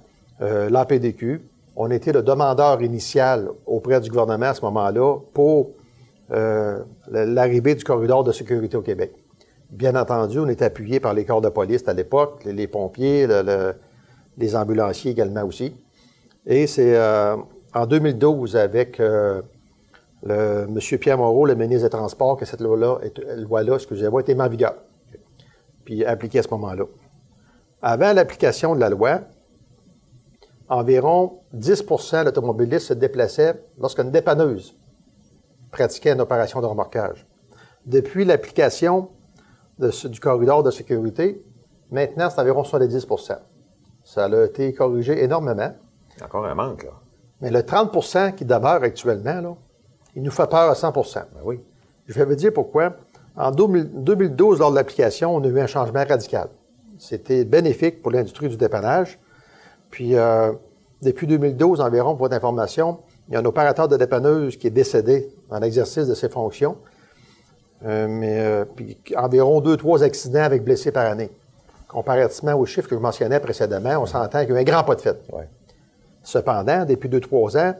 euh, 0.40 0.69
l'APDQ, 0.69 1.49
on 1.76 1.90
était 1.93 2.12
le 2.12 2.23
demandeur 2.23 2.82
initial 2.82 3.50
auprès 3.67 4.00
du 4.00 4.11
gouvernement 4.11 4.46
à 4.46 4.55
ce 4.55 4.62
moment-là 4.62 5.19
pour 5.32 5.70
euh, 6.32 6.82
l'arrivée 7.08 7.75
du 7.75 7.84
corridor 7.84 8.25
de 8.25 8.32
sécurité 8.32 8.76
au 8.76 8.82
Québec. 8.82 9.12
Bien 9.70 9.94
entendu, 9.96 10.38
on 10.38 10.49
était 10.49 10.64
appuyé 10.64 11.00
par 11.00 11.14
les 11.14 11.25
corps 11.25 11.40
de 11.40 11.49
police 11.49 11.87
à 11.88 11.93
l'époque, 11.93 12.43
les, 12.44 12.67
pompiers, 12.69 13.26
le- 13.26 13.43
le- 13.43 13.75
les 14.38 14.55
ambulanciers 14.56 15.11
également 15.12 15.44
aussi. 15.44 15.75
Et 16.46 16.67
c'est 16.67 16.96
euh, 16.96 17.37
en 17.75 17.87
2012, 17.87 18.56
avec 18.56 19.00
euh, 19.00 19.43
M. 20.28 20.78
Pierre 21.00 21.19
Moreau, 21.19 21.46
le 21.46 21.55
ministre 21.55 21.84
des 21.84 21.90
Transports, 21.90 22.37
que 22.37 22.44
cette 22.44 22.61
loi-là, 22.61 22.99
est- 23.02 23.19
loi-là, 23.37 23.75
excusez-moi, 23.75 24.20
était 24.20 24.40
en 24.40 24.49
vigueur, 24.49 24.75
puis 25.84 26.05
appliquée 26.05 26.38
à 26.38 26.43
ce 26.43 26.49
moment-là. 26.50 26.84
Avant 27.82 28.12
l'application 28.12 28.75
de 28.75 28.81
la 28.81 28.88
loi, 28.90 29.20
environ 30.69 31.38
10% 31.55 32.25
d'automobilistes 32.25 32.87
se 32.88 32.94
déplaçaient 32.94 33.55
lorsqu'une 33.81 34.11
dépanneuse 34.11 34.75
pratiquait 35.76 36.12
une 36.12 36.23
opération 36.23 36.61
de 36.62 36.67
remorquage. 36.67 37.26
Depuis 37.84 38.25
l'application 38.25 39.11
du 39.78 40.20
corridor 40.20 40.62
de 40.62 40.70
sécurité, 40.70 41.44
maintenant, 41.90 42.31
c'est 42.31 42.40
environ 42.40 42.62
70% 42.62 43.37
Ça 44.05 44.25
a 44.25 44.44
été 44.44 44.73
corrigé 44.73 45.23
énormément. 45.23 45.73
Encore 46.25 46.46
un 46.46 46.55
manque, 46.55 46.84
là. 46.84 46.93
Mais 47.43 47.50
le 47.50 47.61
30% 47.61 48.34
qui 48.34 48.46
demeure 48.46 48.82
actuellement, 48.82 49.40
là, 49.43 49.55
il 50.14 50.23
nous 50.23 50.31
fait 50.31 50.49
peur 50.49 50.70
à 50.70 50.75
100 50.75 50.93
Ben 50.93 51.25
oui. 51.44 51.61
Je 52.06 52.14
vais 52.14 52.25
vous 52.25 52.34
dire 52.34 52.52
pourquoi. 52.55 52.96
En 53.37 53.50
2000 53.50 54.02
2012, 54.02 54.61
lors 54.61 54.70
de 54.70 54.76
l'application, 54.76 55.37
on 55.37 55.44
a 55.44 55.46
eu 55.46 55.61
un 55.61 55.67
changement 55.67 56.02
radical. 56.08 56.49
C'était 56.99 57.44
bénéfique 57.44 58.00
pour 58.00 58.11
l'industrie 58.11 58.49
du 58.49 58.56
dépannage. 58.56 59.19
Puis, 59.90 60.17
euh, 60.17 60.52
depuis 61.02 61.26
2012 61.26 61.82
environ, 61.82 62.12
pour 62.12 62.20
votre 62.20 62.34
information, 62.34 63.00
il 63.28 63.34
y 63.34 63.37
a 63.37 63.40
un 63.40 63.44
opérateur 63.44 63.88
de 63.88 63.96
dépanneuse 63.96 64.56
qui 64.56 64.67
est 64.69 64.70
décédé 64.70 65.28
dans 65.50 65.58
l'exercice 65.58 66.06
de 66.06 66.14
ses 66.14 66.28
fonctions. 66.28 66.76
Euh, 67.84 68.06
mais 68.08 68.40
euh, 68.40 68.64
puis 68.64 68.96
environ 69.17 69.61
deux, 69.61 69.76
trois 69.76 70.02
accidents 70.02 70.43
avec 70.43 70.64
blessés 70.64 70.93
par 70.93 71.06
année. 71.11 71.31
Comparativement 71.88 72.55
aux 72.55 72.64
chiffres 72.67 72.88
que 72.88 72.96
je 72.96 73.00
mentionnais 73.00 73.38
précédemment, 73.40 73.99
on 74.00 74.06
s'entend 74.06 74.40
qu'il 74.40 74.50
y 74.50 74.52
a 74.52 74.56
eu 74.56 74.61
un 74.61 74.64
grand 74.64 74.82
pas 74.84 74.94
de 74.94 75.00
fait. 75.00 75.19
Ouais. 75.32 75.49
Cependant, 76.23 76.84
depuis 76.84 77.08
deux, 77.08 77.20
trois 77.20 77.56
ans, 77.56 77.75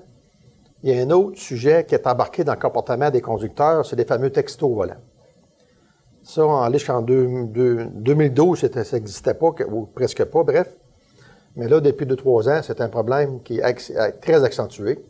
il 0.83 0.95
y 0.95 0.99
a 0.99 1.03
un 1.03 1.11
autre 1.11 1.39
sujet 1.39 1.85
qui 1.85 1.95
est 1.95 2.07
embarqué 2.07 2.45
dans 2.45 2.53
le 2.53 2.59
comportement 2.59 3.11
des 3.11 3.21
conducteurs, 3.21 3.85
c'est 3.87 3.97
les 3.97 4.05
fameux 4.05 4.31
textos 4.31 4.71
volants. 4.73 5.01
Ça, 6.23 6.45
en 6.45 6.73
jusqu'en 6.73 7.03
deux- 7.03 7.45
deux- 7.47 7.87
2012, 7.95 8.61
c'était- 8.61 8.85
ça 8.85 8.97
n'existait 8.97 9.35
pas, 9.35 9.51
ou 9.71 9.87
presque 9.87 10.25
pas, 10.25 10.43
bref. 10.43 10.77
Mais 11.57 11.69
là, 11.69 11.81
depuis 11.81 12.05
deux, 12.05 12.17
trois 12.17 12.49
ans, 12.49 12.61
c'est 12.63 12.81
un 12.81 12.89
problème 12.89 13.41
qui 13.43 13.59
est 13.61 14.21
très 14.21 14.45
accentué. 14.45 15.03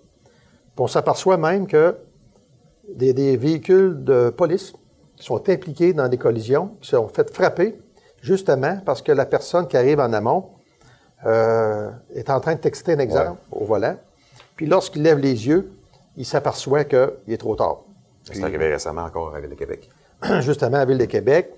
On 0.78 0.87
s'aperçoit 0.87 1.37
même 1.37 1.66
que 1.66 1.97
des, 2.95 3.12
des 3.12 3.37
véhicules 3.37 4.04
de 4.04 4.30
police 4.30 4.75
sont 5.16 5.49
impliqués 5.49 5.92
dans 5.92 6.09
des 6.09 6.18
collisions, 6.18 6.73
qui 6.80 6.90
sont 6.90 7.09
fait 7.09 7.33
frapper, 7.35 7.78
justement 8.21 8.78
parce 8.85 9.02
que 9.02 9.12
la 9.12 9.26
personne 9.26 9.66
qui 9.66 9.76
arrive 9.76 10.00
en 10.00 10.12
amont 10.12 10.50
euh, 11.25 11.90
est 12.14 12.28
en 12.28 12.40
train 12.40 12.54
de 12.54 12.61
texter 12.61 12.92
un 12.92 12.99
exemple 12.99 13.40
au 13.50 13.64
volant. 13.64 13.97
Puis 14.56 14.66
lorsqu'il 14.66 15.02
lève 15.02 15.18
les 15.18 15.47
yeux, 15.47 15.71
il 16.16 16.25
s'aperçoit 16.25 16.85
qu'il 16.85 17.11
est 17.28 17.38
trop 17.38 17.56
tard. 17.56 17.83
C'est 18.25 18.42
arrivé 18.42 18.68
récemment 18.68 19.04
encore 19.04 19.35
avec 19.35 19.49
le 19.49 19.56
Québec. 19.56 19.88
Justement, 20.40 20.78
à 20.78 20.85
Ville 20.85 20.99
de 20.99 21.04
Québec, 21.04 21.52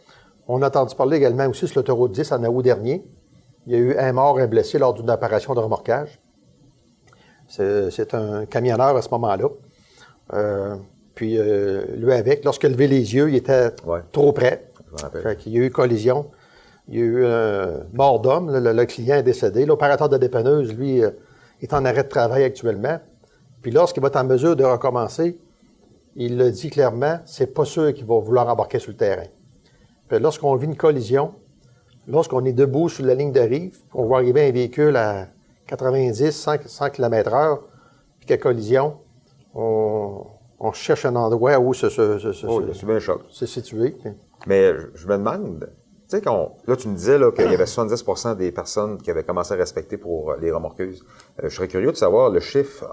on 0.46 0.62
a 0.62 0.66
entendu 0.68 0.94
parler 0.94 1.16
également 1.16 1.46
aussi 1.46 1.66
sur 1.66 1.78
l'autoroute 1.78 2.12
10 2.12 2.32
en 2.32 2.44
août 2.44 2.62
dernier. 2.62 3.04
Il 3.66 3.72
y 3.72 3.76
a 3.76 3.78
eu 3.78 3.96
un 3.96 4.12
mort, 4.12 4.38
un 4.38 4.46
blessé 4.46 4.78
lors 4.78 4.94
d'une 4.94 5.10
opération 5.10 5.54
de 5.54 5.60
remorquage. 5.60 6.20
C'est 7.48 8.14
un 8.14 8.46
camionneur 8.46 8.96
à 8.96 9.02
ce 9.02 9.08
moment-là. 9.10 9.48
Euh, 10.34 10.76
puis 11.14 11.38
euh, 11.38 11.84
lui 11.96 12.12
avec, 12.12 12.44
lorsqu'il 12.44 12.68
a 12.68 12.72
levé 12.72 12.86
les 12.86 13.14
yeux, 13.14 13.28
il 13.30 13.36
était 13.36 13.70
Ouais. 13.86 14.00
trop 14.12 14.32
près. 14.32 14.70
Fait 15.22 15.36
qu'il 15.36 15.52
y 15.52 15.58
a 15.58 15.62
eu 15.64 15.70
collision. 15.70 16.30
Il 16.88 16.98
y 16.98 17.02
a 17.02 17.04
eu 17.04 17.26
un 17.26 17.80
mort 17.92 18.20
d'homme. 18.20 18.50
Le, 18.52 18.60
le- 18.60 18.72
le 18.72 18.84
client 18.86 19.16
est 19.16 19.22
décédé. 19.22 19.66
L'opérateur 19.66 20.08
de 20.08 20.16
dépanneuse, 20.16 20.72
lui, 20.74 21.02
euh, 21.04 21.10
est 21.60 21.72
en 21.74 21.84
arrêt 21.84 22.04
de 22.04 22.08
travail 22.08 22.44
actuellement. 22.44 22.98
Puis 23.62 23.70
lorsqu'il 23.70 24.02
va 24.02 24.08
être 24.08 24.16
en 24.16 24.24
mesure 24.24 24.54
de 24.56 24.64
recommencer, 24.64 25.38
il 26.16 26.38
le 26.38 26.50
dit 26.50 26.70
clairement, 26.70 27.18
c'est 27.26 27.52
pas 27.52 27.64
sûr 27.64 27.92
qu'il 27.92 28.06
va 28.06 28.18
vouloir 28.18 28.48
embarquer 28.48 28.78
sur 28.78 28.90
le 28.92 28.96
terrain. 28.96 29.26
Lorsqu'on 30.10 30.54
vit 30.56 30.66
une 30.66 30.76
collision, 30.76 31.34
lorsqu'on 32.06 32.44
est 32.44 32.52
debout 32.52 32.88
sur 32.88 33.04
la 33.04 33.14
ligne 33.14 33.32
de 33.32 33.40
rive, 33.40 33.76
on 33.92 34.04
voit 34.06 34.18
arriver 34.18 34.48
un 34.48 34.52
véhicule 34.52 34.96
à 34.96 35.28
90, 35.68 36.30
100, 36.32 36.56
100 36.66 36.90
km 36.90 37.32
heure, 37.34 37.62
puis 38.18 38.26
qu'il 38.26 38.30
y 38.30 38.34
a 38.34 38.38
collision, 38.38 38.96
on, 39.54 40.24
on 40.58 40.72
cherche 40.72 41.04
un 41.04 41.14
endroit 41.16 41.58
où 41.58 41.72
se, 41.74 41.88
se- 41.88 42.18
Oh, 42.48 42.60
se 43.28 43.46
situer. 43.46 43.96
Mais 44.46 44.72
je, 44.94 45.06
me 45.06 45.16
demande, 45.18 45.70
tu 46.08 46.16
sais, 46.16 46.22
qu'on- 46.22 46.52
là, 46.66 46.76
tu 46.76 46.88
me 46.88 46.94
disais 46.94 47.18
qu'il 47.36 47.50
y 47.50 47.54
avait 47.54 47.64
70% 47.66 48.36
des 48.36 48.50
personnes 48.52 48.98
qui 48.98 49.10
avaient 49.10 49.24
commencé 49.24 49.54
à 49.54 49.56
respecter 49.56 49.96
pour 49.98 50.30
euh, 50.32 50.36
les 50.40 50.50
remorqueuses. 50.50 51.04
Euh, 51.42 51.48
je 51.48 51.54
serais 51.56 51.68
curieux 51.68 51.92
de 51.92 51.96
savoir 51.96 52.30
le 52.30 52.40
chiffre 52.40 52.84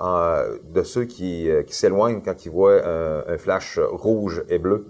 de 0.63 0.83
ceux 0.83 1.05
qui, 1.05 1.49
euh, 1.49 1.63
qui 1.63 1.75
s'éloignent 1.75 2.21
quand 2.21 2.45
ils 2.45 2.51
voient 2.51 2.85
un, 2.85 3.23
un 3.27 3.37
flash 3.37 3.79
rouge 3.79 4.43
et 4.49 4.59
bleu. 4.59 4.87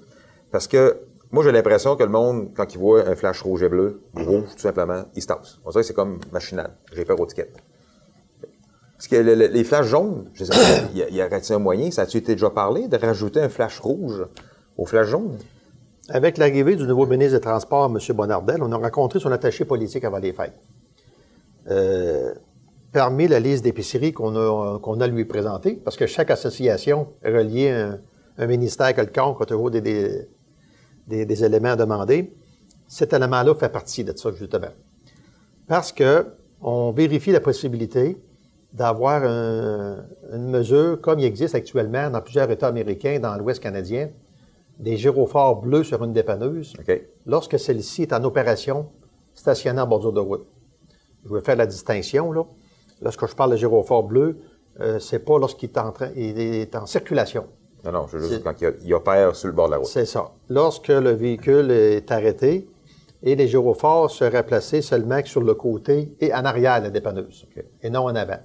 Parce 0.52 0.68
que 0.68 0.98
moi, 1.32 1.44
j'ai 1.44 1.52
l'impression 1.52 1.96
que 1.98 2.04
le 2.04 2.10
monde, 2.10 2.52
quand 2.56 2.74
il 2.74 2.78
voit 2.80 3.06
un 3.08 3.16
flash 3.16 3.42
rouge 3.42 3.62
et 3.64 3.68
bleu, 3.70 4.02
ou 4.16 4.24
rouge, 4.24 4.44
tout 4.56 4.60
simplement, 4.62 5.04
il 5.16 5.22
se 5.22 5.28
tasse. 5.28 5.60
On 5.66 5.70
dirait 5.72 5.82
que 5.82 5.88
c'est 5.88 5.94
comme 5.94 6.20
machinal. 6.32 6.78
J'ai 6.94 7.04
peur 7.04 7.20
aux 7.20 7.26
tickets. 7.26 7.52
Parce 8.98 9.08
que 9.08 9.16
le- 9.18 9.36
le- 9.36 9.48
les 9.48 9.64
flashs 9.64 9.88
jaunes, 9.88 10.30
je 10.34 10.46
sais 10.46 10.52
pas, 10.52 10.88
il 10.94 10.98
y, 11.00 11.04
a- 11.04 11.10
y 11.10 11.22
aurait-il 11.24 11.54
un 11.54 11.60
moyen, 11.60 11.92
ça 11.92 12.04
a-tu 12.04 12.18
été 12.18 12.34
déjà 12.34 12.50
parlé, 12.50 12.88
de 12.88 12.98
rajouter 12.98 13.42
un 13.42 13.50
flash 13.50 13.80
rouge 13.80 14.26
au 14.78 14.86
flash 14.86 15.08
jaune? 15.08 15.38
avec 16.10 16.38
l'arrivée 16.38 16.76
du 16.76 16.84
nouveau 16.86 17.08
ministre 17.08 17.34
des 17.34 17.42
Transports, 17.42 17.86
M. 17.92 17.98
Bonardel, 18.16 18.62
on 18.62 18.72
a 18.72 18.78
rencontré 18.78 19.20
son 19.20 19.32
attaché 19.32 19.66
politique 19.66 20.04
avant 20.04 20.20
les 20.20 20.34
fêtes. 20.34 20.54
Euh, 21.72 22.32
parmi 22.92 23.28
la 23.28 23.40
liste 23.40 23.64
d'épiceries 23.64 24.14
qu'on 24.14 24.36
a, 24.36 24.80
a 25.04 25.08
lui 25.08 25.26
présentée, 25.26 25.74
parce 25.84 25.98
que 25.98 26.06
chaque 26.06 26.30
association 26.30 27.08
reliée 27.24 27.72
à 27.72 27.98
un, 28.38 28.46
ministère 28.46 28.94
quelconque 28.94 29.42
a 29.42 29.70
des, 29.72 29.82
des, 29.82 30.28
des, 31.08 31.26
des 31.26 31.44
éléments 31.44 31.70
à 31.72 31.76
demander, 31.76 32.32
cet 32.88 33.14
élément-là 33.14 33.56
fait 33.56 33.70
partie 33.70 34.04
de 34.04 34.16
ça, 34.16 34.32
justement. 34.32 34.68
Parce 35.68 35.92
que 35.92 36.28
on 36.62 36.92
vérifie 36.92 37.32
la 37.32 37.40
possibilité 37.40 38.16
d'avoir 38.76 39.24
un- 39.24 40.06
une 40.34 40.50
mesure, 40.50 41.00
comme 41.00 41.20
il 41.20 41.26
existe 41.26 41.56
actuellement 41.56 42.10
dans 42.10 42.22
plusieurs 42.22 42.52
États 42.52 42.68
américains, 42.68 43.20
dans 43.20 43.36
l'Ouest 43.38 43.64
canadien, 43.64 44.10
des 44.78 44.98
gyrophares 44.98 45.56
bleus 45.56 45.86
sur 45.86 46.04
une 46.04 46.12
dépanneuse, 46.12 46.74
lorsque 47.26 47.58
celle-ci 47.58 48.02
est 48.04 48.14
en 48.14 48.24
opération 48.26 48.88
stationnée 49.34 49.80
en 49.80 49.88
bordure 49.88 50.12
de 50.12 50.20
route. 50.20 50.46
Je 51.24 51.30
veux 51.30 51.40
faire 51.40 51.56
la 51.56 51.66
distinction, 51.66 52.32
là. 52.34 52.44
Lorsque 53.02 53.26
je 53.28 53.36
parle 53.36 53.52
de 53.52 53.58
gyrophare 53.58 54.04
bleu, 54.04 54.38
euh, 54.82 55.00
c'est 55.00 55.20
pas 55.20 55.40
lorsqu'il 55.40 55.70
est 55.70 55.78
en, 55.78 55.92
train, 55.92 56.10
il 56.16 56.40
est 56.40 56.76
en 56.76 56.86
circulation. 56.86 57.46
Non, 57.86 57.92
non, 57.92 58.08
je 58.08 58.18
veux 58.18 58.28
juste 58.28 58.44
quand 58.44 58.54
il, 58.84 58.94
opère 58.94 59.36
sur 59.36 59.48
le 59.48 59.54
bord 59.54 59.68
de 59.68 59.72
la 59.72 59.78
route. 59.78 59.88
C'est 59.88 60.06
ça. 60.06 60.32
Lorsque 60.50 60.90
le 60.90 61.12
véhicule 61.12 61.72
est 61.72 62.12
arrêté 62.12 62.68
et 63.24 63.36
les 63.36 63.48
gyrophares 63.48 64.10
seraient 64.10 64.46
placés 64.46 64.82
seulement 64.82 65.22
sur 65.24 65.42
le 65.42 65.54
côté 65.54 66.16
et 66.20 66.34
en 66.34 66.44
arrière 66.46 66.80
de 66.80 66.86
la 66.86 66.90
dépanneuse, 66.92 67.46
et 67.82 67.90
non 67.90 68.02
en 68.02 68.16
avant. 68.16 68.40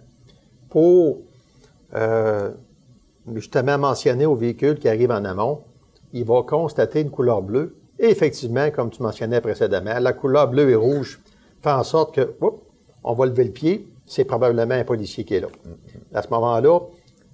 Pour 0.70 1.18
euh, 1.94 2.50
justement 3.34 3.76
mentionner 3.78 4.26
au 4.26 4.34
véhicule 4.34 4.78
qui 4.78 4.88
arrive 4.88 5.10
en 5.10 5.24
amont, 5.24 5.60
il 6.12 6.24
va 6.24 6.42
constater 6.42 7.00
une 7.00 7.10
couleur 7.10 7.42
bleue. 7.42 7.76
Et 7.98 8.08
effectivement, 8.08 8.70
comme 8.70 8.90
tu 8.90 9.02
mentionnais 9.02 9.40
précédemment, 9.40 9.98
la 9.98 10.12
couleur 10.12 10.48
bleue 10.48 10.70
et 10.70 10.74
rouge 10.74 11.20
fait 11.62 11.70
en 11.70 11.82
sorte 11.82 12.14
que, 12.14 12.34
oups, 12.40 12.62
on 13.04 13.12
va 13.12 13.26
lever 13.26 13.44
le 13.44 13.50
pied, 13.50 13.86
c'est 14.06 14.24
probablement 14.24 14.74
un 14.74 14.84
policier 14.84 15.24
qui 15.24 15.34
est 15.34 15.40
là. 15.40 15.48
À 16.14 16.22
ce 16.22 16.28
moment-là, 16.30 16.80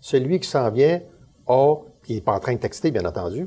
celui 0.00 0.40
qui 0.40 0.48
s'en 0.48 0.70
vient 0.70 1.00
a, 1.46 1.76
qui 2.04 2.14
n'est 2.14 2.20
pas 2.20 2.32
en 2.34 2.40
train 2.40 2.54
de 2.54 2.58
texter, 2.58 2.90
bien 2.90 3.04
entendu, 3.04 3.46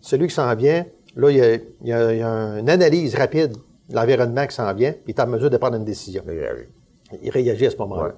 celui 0.00 0.26
qui 0.28 0.34
s'en 0.34 0.54
vient, 0.54 0.84
là, 1.16 1.30
il 1.30 1.36
y 1.36 1.40
a, 1.40 1.54
il 1.54 1.60
y 1.84 1.92
a- 1.92 2.12
il 2.12 2.18
y 2.18 2.22
a 2.22 2.58
une 2.58 2.68
analyse 2.70 3.14
rapide 3.14 3.52
de 3.88 3.94
l'environnement 3.94 4.46
qui 4.46 4.54
s'en 4.54 4.72
vient, 4.74 4.92
puis 4.92 5.02
il 5.06 5.10
est 5.10 5.20
en 5.20 5.26
mesure 5.26 5.50
de 5.50 5.56
prendre 5.56 5.76
une 5.76 5.84
décision. 5.84 6.22
Il. 6.28 6.68
Il 7.22 7.30
réagit 7.30 7.66
à 7.66 7.70
ce 7.70 7.76
moment-là. 7.78 8.08
Ouais. 8.08 8.12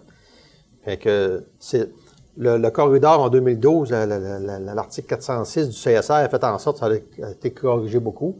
Fait 0.85 0.97
que 0.97 1.45
c'est 1.59 1.91
le, 2.37 2.69
corridor 2.71 3.21
en 3.21 3.29
2012, 3.29 3.91
la- 3.91 4.07
la- 4.07 4.19
la- 4.19 4.39
la- 4.59 4.75
l'article 4.75 5.09
406 5.09 5.69
du 5.69 5.75
CSR 5.75 6.13
a 6.13 6.29
fait 6.29 6.43
en 6.45 6.59
sorte 6.59 6.81
que 6.81 6.87
ça 6.87 7.27
a 7.27 7.31
été 7.31 7.51
corrigé 7.53 7.99
beaucoup. 8.01 8.39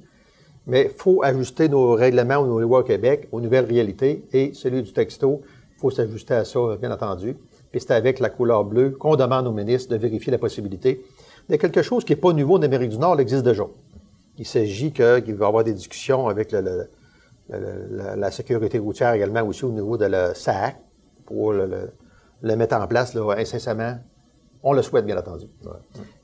Mais 0.67 0.85
il 0.85 0.97
faut 0.97 1.23
ajuster 1.23 1.69
nos 1.69 1.93
règlements 1.93 2.39
ou 2.39 2.47
nos 2.47 2.61
lois 2.61 2.81
au 2.81 2.85
Québec 2.85 3.29
aux 3.33 3.41
nouvelles 3.41 3.65
réalités 3.65 4.25
et 4.33 4.53
celui 4.55 4.83
du 4.83 4.93
texto, 4.93 5.43
il 5.77 5.81
faut 5.81 5.91
s'ajuster 5.91 6.35
à 6.35 6.45
ça, 6.45 6.61
bien 6.81 6.93
entendu. 6.93 7.37
Puis 7.71 7.81
c'est 7.81 7.93
avec 7.93 8.21
la 8.21 8.31
couleur 8.31 8.65
bleue 8.65 8.91
qu'on 8.91 9.17
demande 9.17 9.47
aux 9.47 9.53
ministres 9.53 9.91
de 9.91 9.97
vérifier 9.97 10.31
la 10.31 10.39
possibilité 10.39 11.03
de 11.49 11.57
quelque 11.57 11.83
chose 11.83 12.05
qui 12.05 12.13
n'est 12.13 12.21
pas 12.21 12.33
nouveau 12.33 12.57
en 12.59 12.63
Amérique 12.63 12.91
du 12.91 12.99
Nord, 12.99 13.15
il 13.17 13.21
existe 13.23 13.43
déjà. 13.45 13.65
Il 14.39 14.47
s'agit 14.47 14.93
qu'il 14.93 15.35
va 15.35 15.45
y 15.47 15.49
avoir 15.49 15.65
des 15.65 15.73
discussions 15.73 16.29
avec 16.29 16.55
la 17.49 18.31
sécurité 18.31 18.79
routière 18.79 19.13
également 19.15 19.43
aussi 19.43 19.65
au 19.65 19.73
niveau 19.73 19.97
de 19.97 20.05
la 20.07 20.35
SAC 20.35 20.77
pour 21.27 21.53
le, 21.53 21.91
le- 22.43 22.57
mettre 22.57 22.77
en 22.77 22.87
place 22.87 23.15
là, 23.15 23.35
incessamment. 23.37 23.99
On 24.63 24.73
le 24.73 24.83
souhaite, 24.83 25.07
bien 25.07 25.17
entendu. 25.17 25.47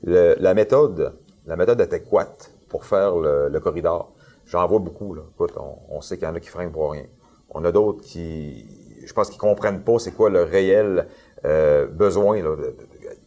La 0.03 0.53
méthode, 0.53 1.13
la 1.45 1.55
méthode 1.55 1.81
adéquate 1.81 2.51
pour 2.69 2.85
faire 2.85 3.15
le, 3.15 3.59
corridor, 3.59 4.13
j'en 4.45 4.67
vois 4.67 4.79
beaucoup. 4.79 5.13
Là. 5.13 5.23
Écoute, 5.33 5.53
on, 5.89 6.01
sait 6.01 6.17
qu'il 6.17 6.27
y 6.27 6.29
en 6.29 6.35
a 6.35 6.39
qui 6.39 6.49
freinent 6.49 6.71
pour 6.71 6.91
rien. 6.91 7.05
On 7.49 7.63
a 7.65 7.71
d'autres 7.71 8.01
qui, 8.01 8.65
je 9.03 9.13
pense, 9.13 9.29
qu'ils 9.29 9.39
comprennent 9.39 9.81
pas 9.81 9.97
c'est 9.97 10.11
quoi 10.11 10.29
le 10.29 10.43
réel 10.43 11.07
euh, 11.45 11.87
besoin. 11.87 12.37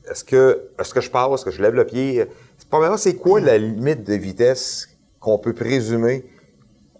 Est-ce 0.09 0.25
que, 0.25 0.71
est-ce 0.79 0.95
que 0.95 1.01
je 1.01 1.11
passe, 1.11 1.33
est-ce 1.33 1.45
que 1.45 1.51
je 1.51 1.63
lève 1.63 1.75
le 1.75 1.85
pied? 1.85 2.27
Premièrement, 2.71 2.97
c'est 2.97 3.17
quoi 3.17 3.41
la 3.41 3.59
limite 3.59 4.05
de 4.05 4.15
vitesse 4.15 4.89
qu'on 5.19 5.39
peut 5.39 5.55
présumer 5.55 6.25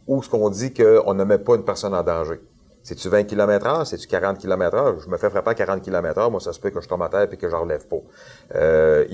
ou 0.07 0.23
ce 0.23 0.29
qu'on 0.29 0.51
dit 0.51 0.75
qu'on 0.75 1.15
ne 1.15 1.25
met 1.25 1.39
pas 1.39 1.55
une 1.55 1.65
personne 1.65 1.95
en 1.95 2.03
danger? 2.03 2.41
C'est-tu 2.83 3.09
20 3.09 3.25
km 3.25 3.67
heure? 3.67 3.87
C'est-tu 3.87 4.07
40 4.07 4.39
km 4.39 4.77
heure? 4.77 5.01
Je 5.01 5.09
me 5.09 5.17
fais 5.17 5.31
frapper 5.31 5.51
à 5.51 5.55
40 5.55 5.83
km 5.83 6.19
heure, 6.19 6.31
moi, 6.31 6.41
ça 6.41 6.53
se 6.53 6.61
peut 6.61 6.71
que 6.71 6.81
je 6.81 6.89
tombe 6.89 7.03
à 7.03 7.09
terre 7.09 7.29
et 7.31 7.37
que 7.37 7.49
je 7.49 7.57
relève 7.57 7.87
pas. 7.87 8.01
Euh, 8.55 9.05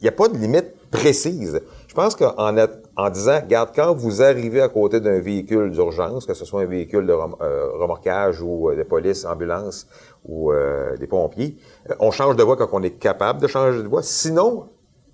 il 0.00 0.04
n'y 0.04 0.08
a 0.08 0.12
pas 0.12 0.28
de 0.28 0.36
limite 0.36 0.72
précise. 0.90 1.60
Je 1.86 1.94
pense 1.94 2.16
qu'en 2.16 2.56
en 2.96 3.10
disant, 3.10 3.40
regarde, 3.42 3.70
quand 3.74 3.94
vous 3.94 4.22
arrivez 4.22 4.60
à 4.60 4.68
côté 4.68 5.00
d'un 5.00 5.20
véhicule 5.20 5.70
d'urgence, 5.70 6.24
que 6.24 6.34
ce 6.34 6.44
soit 6.44 6.62
un 6.62 6.66
véhicule 6.66 7.06
de 7.06 7.12
euh, 7.12 7.70
remorquage 7.78 8.40
ou 8.40 8.70
euh, 8.70 8.76
de 8.76 8.82
police, 8.82 9.24
ambulance 9.24 9.86
ou 10.24 10.52
euh, 10.52 10.96
des 10.96 11.06
pompiers, 11.06 11.56
euh, 11.90 11.94
on 12.00 12.10
change 12.10 12.36
de 12.36 12.42
voie 12.42 12.56
quand 12.56 12.68
on 12.72 12.82
est 12.82 12.98
capable 12.98 13.40
de 13.40 13.46
changer 13.46 13.82
de 13.82 13.88
voie. 13.88 14.02
Sinon, 14.02 14.68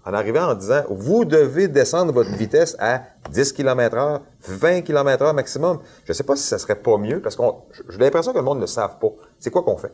en 0.07 0.15
arrivant 0.15 0.53
en 0.53 0.55
disant, 0.55 0.83
vous 0.89 1.25
devez 1.25 1.67
descendre 1.67 2.13
votre 2.13 2.31
vitesse 2.31 2.77
à 2.79 3.03
10 3.33 3.53
km 3.53 3.97
heure, 3.97 4.23
20 4.47 4.83
km 4.83 5.25
heure 5.25 5.35
maximum. 5.35 5.81
Je 6.05 6.13
ne 6.13 6.15
sais 6.15 6.23
pas 6.23 6.37
si 6.37 6.45
ça 6.45 6.59
serait 6.59 6.77
pas 6.77 6.97
mieux, 6.97 7.21
parce 7.21 7.35
que 7.35 7.43
j'ai 7.89 7.99
l'impression 7.99 8.33
que 8.33 8.39
le 8.39 8.45
monde 8.45 8.61
ne 8.61 8.67
savent 8.67 9.01
pas. 9.01 9.09
C'est 9.41 9.51
quoi 9.51 9.65
qu'on 9.65 9.77
fait? 9.77 9.93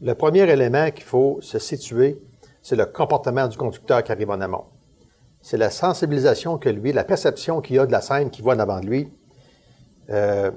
Le 0.00 0.14
premier 0.14 0.48
élément 0.48 0.92
qu'il 0.92 1.04
faut 1.04 1.38
se 1.42 1.58
situer, 1.58 2.22
c'est 2.62 2.76
le 2.76 2.86
comportement 2.86 3.48
du 3.48 3.56
conducteur 3.58 4.04
qui 4.04 4.12
arrive 4.12 4.30
en 4.30 4.40
amont. 4.40 4.64
C'est 5.42 5.56
la 5.56 5.70
sensibilisation 5.70 6.56
que 6.58 6.68
lui, 6.68 6.92
la 6.92 7.04
perception 7.04 7.60
qu'il 7.60 7.80
a 7.80 7.86
de 7.86 7.92
la 7.92 8.00
scène 8.00 8.30
qui 8.30 8.42
voit 8.42 8.54
en 8.54 8.60
avant 8.60 8.78
de 8.78 8.86
lui, 8.86 9.12
euh, 10.10 10.52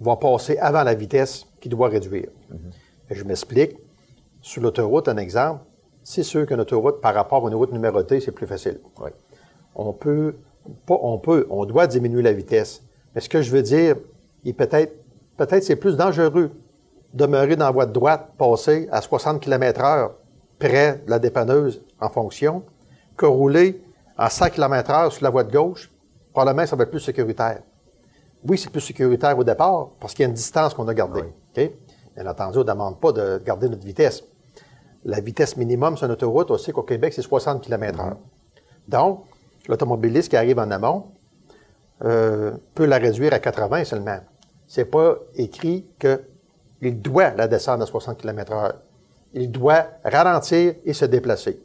va 0.00 0.16
passer 0.16 0.58
avant 0.58 0.82
la 0.82 0.94
vitesse 0.94 1.46
qu'il 1.60 1.70
doit 1.70 1.88
réduire. 1.88 2.30
Et 3.08 3.14
Je 3.14 3.22
m'explique. 3.22 3.76
Sur 4.40 4.62
l'autoroute, 4.62 5.06
un 5.06 5.18
exemple, 5.18 5.62
c'est 6.04 6.22
sûr 6.22 6.46
qu'une 6.46 6.60
autoroute, 6.60 7.00
par 7.00 7.14
rapport 7.14 7.46
à 7.46 7.48
une 7.48 7.54
route 7.54 7.72
numérotée, 7.72 8.20
c'est 8.20 8.32
plus 8.32 8.46
facile. 8.46 8.80
Oui. 9.00 9.10
On 9.74 9.92
peut, 9.92 10.36
pas, 10.86 10.98
on 11.00 11.18
peut, 11.18 11.46
on 11.50 11.64
doit 11.64 11.86
diminuer 11.86 12.22
la 12.22 12.32
vitesse. 12.32 12.82
Mais 13.14 13.20
ce 13.20 13.28
que 13.28 13.42
je 13.42 13.50
veux 13.50 13.62
dire, 13.62 13.96
il 14.44 14.54
peut-être, 14.54 14.94
peut-être 15.36 15.62
c'est 15.62 15.76
plus 15.76 15.96
dangereux 15.96 16.50
demeurer 17.14 17.56
dans 17.56 17.66
la 17.66 17.70
voie 17.70 17.86
de 17.86 17.92
droite, 17.92 18.30
passer 18.38 18.88
à 18.90 19.02
60 19.02 19.40
km 19.40 19.82
heure 19.82 20.14
près 20.58 21.02
de 21.04 21.10
la 21.10 21.18
dépanneuse 21.18 21.82
en 22.00 22.08
fonction, 22.08 22.62
que 23.16 23.26
rouler 23.26 23.82
à 24.16 24.30
100 24.30 24.50
km 24.50 24.90
heure 24.90 25.12
sur 25.12 25.24
la 25.24 25.30
voie 25.30 25.44
de 25.44 25.52
gauche. 25.52 25.90
Probablement, 26.32 26.66
ça 26.66 26.76
va 26.76 26.84
être 26.84 26.90
plus 26.90 27.00
sécuritaire. 27.00 27.62
Oui, 28.46 28.58
c'est 28.58 28.70
plus 28.70 28.80
sécuritaire 28.80 29.38
au 29.38 29.44
départ 29.44 29.90
parce 30.00 30.14
qu'il 30.14 30.22
y 30.22 30.26
a 30.26 30.28
une 30.28 30.34
distance 30.34 30.74
qu'on 30.74 30.88
a 30.88 30.94
gardée. 30.94 31.20
OK? 31.20 31.70
Bien 32.16 32.26
entendu, 32.26 32.58
on 32.58 32.60
ne 32.60 32.66
demande 32.66 33.00
pas 33.00 33.12
de 33.12 33.40
garder 33.44 33.68
notre 33.68 33.84
vitesse. 33.84 34.24
La 35.04 35.20
vitesse 35.20 35.56
minimum 35.56 35.96
sur 35.96 36.06
une 36.06 36.12
autoroute, 36.12 36.50
on 36.50 36.58
sait 36.58 36.72
qu'au 36.72 36.82
Québec, 36.82 37.12
c'est 37.12 37.22
60 37.22 37.62
km 37.62 37.98
h 37.98 38.16
Donc, 38.88 39.24
l'automobiliste 39.68 40.28
qui 40.28 40.36
arrive 40.36 40.58
en 40.58 40.70
amont 40.70 41.06
euh, 42.04 42.52
peut 42.74 42.84
la 42.86 42.98
réduire 42.98 43.32
à 43.32 43.38
80 43.38 43.84
seulement. 43.84 44.18
C'est 44.66 44.84
pas 44.84 45.16
écrit 45.34 45.86
qu'il 45.98 47.02
doit 47.02 47.30
la 47.30 47.48
descendre 47.48 47.82
à 47.82 47.86
60 47.86 48.18
km 48.18 48.52
h 48.52 48.72
Il 49.34 49.50
doit 49.50 49.86
ralentir 50.04 50.74
et 50.84 50.92
se 50.92 51.04
déplacer. 51.04 51.60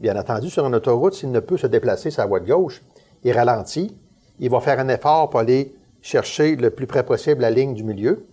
Bien 0.00 0.18
entendu, 0.18 0.50
sur 0.50 0.66
une 0.66 0.74
autoroute, 0.74 1.14
s'il 1.14 1.30
ne 1.30 1.40
peut 1.40 1.56
se 1.56 1.66
déplacer 1.66 2.10
la 2.18 2.26
voie 2.26 2.40
de 2.40 2.46
gauche, 2.46 2.82
il 3.22 3.32
ralentit, 3.32 3.96
il 4.38 4.50
va 4.50 4.60
faire 4.60 4.78
un 4.78 4.88
effort 4.88 5.30
pour 5.30 5.40
aller 5.40 5.74
chercher 6.02 6.56
le 6.56 6.70
plus 6.70 6.86
près 6.86 7.04
possible 7.04 7.40
la 7.40 7.50
ligne 7.50 7.72
du 7.72 7.84
milieu. 7.84 8.26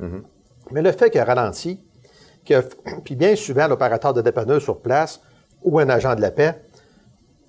Mais 0.71 0.81
le 0.81 0.91
fait 0.91 1.09
qu'il 1.09 1.21
ralentit, 1.21 1.79
que, 2.45 2.61
puis 3.03 3.15
bien 3.15 3.35
souvent, 3.35 3.67
l'opérateur 3.67 4.13
de 4.13 4.21
dépanneuse 4.21 4.63
sur 4.63 4.79
place 4.79 5.21
ou 5.63 5.79
un 5.79 5.89
agent 5.89 6.15
de 6.15 6.21
la 6.21 6.31
paix, 6.31 6.61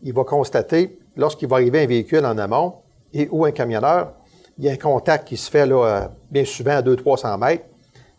il 0.02 0.12
va 0.12 0.24
constater, 0.24 0.98
lorsqu'il 1.16 1.48
va 1.48 1.56
arriver 1.56 1.82
un 1.82 1.86
véhicule 1.86 2.24
en 2.26 2.36
amont 2.38 2.74
et 3.12 3.28
ou 3.30 3.44
un 3.44 3.52
camionneur, 3.52 4.14
il 4.58 4.64
y 4.64 4.68
a 4.68 4.72
un 4.72 4.76
contact 4.76 5.28
qui 5.28 5.36
se 5.36 5.50
fait 5.50 5.66
là, 5.66 5.84
euh, 5.84 6.08
bien 6.30 6.44
souvent 6.44 6.72
à 6.72 6.82
200-300 6.82 7.38
mètres, 7.38 7.64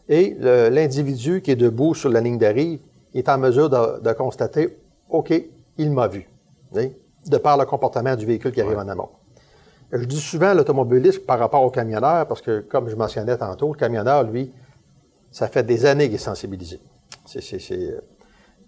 et 0.10 0.36
l'individu 0.40 1.42
qui 1.42 1.52
est 1.52 1.56
debout 1.56 1.94
sur 1.94 2.10
la 2.10 2.20
ligne 2.20 2.38
d'arrive 2.38 2.82
est 3.14 3.30
en 3.30 3.38
mesure 3.38 3.70
de, 3.70 4.02
de 4.02 4.12
constater, 4.12 4.78
OK, 5.10 5.34
il 5.78 5.92
m'a 5.92 6.08
vu, 6.08 6.28
de 6.74 7.38
par 7.38 7.58
le 7.58 7.66
comportement 7.66 8.16
du 8.16 8.26
véhicule 8.26 8.52
qui 8.52 8.60
arrive 8.60 8.78
en 8.78 8.88
amont. 8.90 9.10
Je 9.94 10.04
dis 10.06 10.20
souvent 10.20 10.48
à 10.48 10.54
l'automobiliste 10.56 11.26
par 11.26 11.40
rapport 11.40 11.64
au 11.64 11.70
camionneur, 11.70 12.28
parce 12.28 12.42
que, 12.42 12.62
comme 12.62 12.90
je 12.90 12.96
mentionnais 12.96 13.38
tantôt, 13.38 13.72
le 13.72 13.78
camionneur, 13.78 14.24
lui, 14.24 14.52
ça 15.34 15.48
fait 15.50 15.64
des 15.64 15.86
années 15.86 16.06
qu'il 16.06 16.16
est 16.16 16.18
sensibilisé. 16.20 16.80
Euh, 17.36 18.00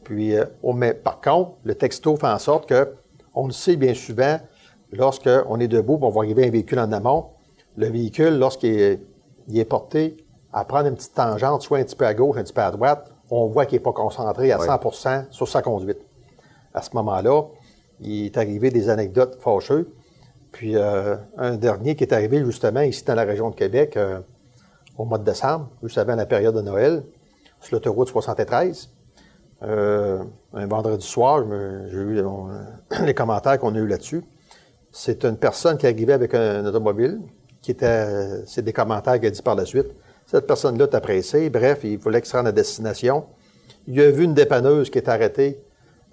puis, 0.04 0.36
euh, 0.36 0.46
on 0.64 0.74
met- 0.74 0.94
par 0.94 1.22
contre, 1.22 1.52
le 1.64 1.76
texto 1.76 2.16
fait 2.18 2.28
en 2.28 2.40
sorte 2.40 2.68
que, 2.68 2.94
on 3.34 3.48
le 3.48 3.54
sait 3.54 3.76
bien 3.76 3.94
souvent, 3.94 4.40
lorsqu'on 4.92 5.60
est 5.60 5.68
debout, 5.68 5.98
on 6.02 6.10
va 6.10 6.22
arriver 6.22 6.48
un 6.48 6.50
véhicule 6.50 6.80
en 6.80 6.92
amont, 6.92 7.28
le 7.78 7.88
véhicule, 7.88 8.38
lorsqu'il 8.38 9.00
est, 9.54 9.66
porté 9.66 10.18
à 10.54 10.66
prendre 10.66 10.88
une 10.88 10.96
petite 10.96 11.14
tangente, 11.14 11.62
soit 11.62 11.78
un 11.80 11.84
petit 11.84 11.96
peu 11.96 12.06
à 12.06 12.14
gauche, 12.14 12.38
un 12.38 12.44
petit 12.44 12.54
peu 12.54 12.62
à 12.62 12.72
droite, 12.72 13.12
on 13.30 13.48
voit 13.48 13.66
qu'il 13.66 13.76
n'est 13.78 13.84
pas 13.84 13.92
concentré 13.94 14.52
à 14.52 14.60
Ouais. 14.60 14.66
100% 14.66 15.26
sur 15.32 15.48
sa 15.48 15.62
conduite. 15.62 16.00
À 16.74 16.82
ce 16.82 16.90
moment-là, 16.94 17.44
il 18.00 18.26
est 18.26 18.38
arrivé 18.38 18.70
des 18.72 18.90
anecdotes 18.90 19.38
fâcheuses. 19.42 19.86
Puis 20.52 20.76
euh, 20.78 21.18
un 21.38 21.56
dernier 21.58 21.96
qui 21.96 22.06
est 22.06 22.14
arrivé 22.14 22.44
justement 22.46 22.82
ici 22.82 23.04
dans 23.04 23.16
la 23.16 23.24
région 23.24 23.50
de 23.50 23.56
Québec 23.56 23.98
euh, 23.98 24.22
au 24.98 25.06
mois 25.06 25.18
de 25.18 25.24
décembre, 25.24 25.70
juste 25.84 25.98
avant 25.98 26.16
la 26.16 26.26
période 26.26 26.56
de 26.56 26.62
Noël, 26.62 27.04
sur 27.60 27.76
l'autoroute 27.76 28.10
73. 28.10 28.90
Euh, 29.64 30.24
un 30.54 30.68
vendredi 30.68 31.06
soir, 31.06 31.44
j'ai 31.90 31.98
eu 31.98 32.22
les 33.06 33.14
commentaires 33.14 33.60
qu'on 33.60 33.74
a 33.76 33.78
eu 33.78 33.88
là-dessus. 33.88 34.24
C'est 34.92 35.26
une 35.26 35.38
personne 35.38 35.78
qui 35.78 35.88
arrivée 35.88 36.14
avec 36.14 36.34
un, 36.34 36.66
automobile, 36.66 37.20
qui 37.62 37.72
était, 37.72 38.46
c'est 38.46 38.62
des 38.62 38.74
commentaires 38.74 39.16
qu'il 39.16 39.26
a 39.26 39.32
dit 39.32 39.42
par 39.42 39.56
la 39.56 39.66
suite. 39.66 39.88
Cette 40.26 40.48
personne-là 40.48 40.88
t'a 40.88 41.02
pressé. 41.02 41.50
Bref, 41.50 41.80
il 41.84 41.98
voulait 41.98 42.22
qu'il 42.22 42.30
se 42.30 42.38
rende 42.38 42.48
à 42.48 42.52
destination. 42.52 43.26
Il 43.88 44.00
a 44.02 44.10
vu 44.10 44.24
une 44.24 44.34
dépanneuse 44.34 44.90
qui 44.90 44.98
est 44.98 45.10
arrêtée 45.10 45.62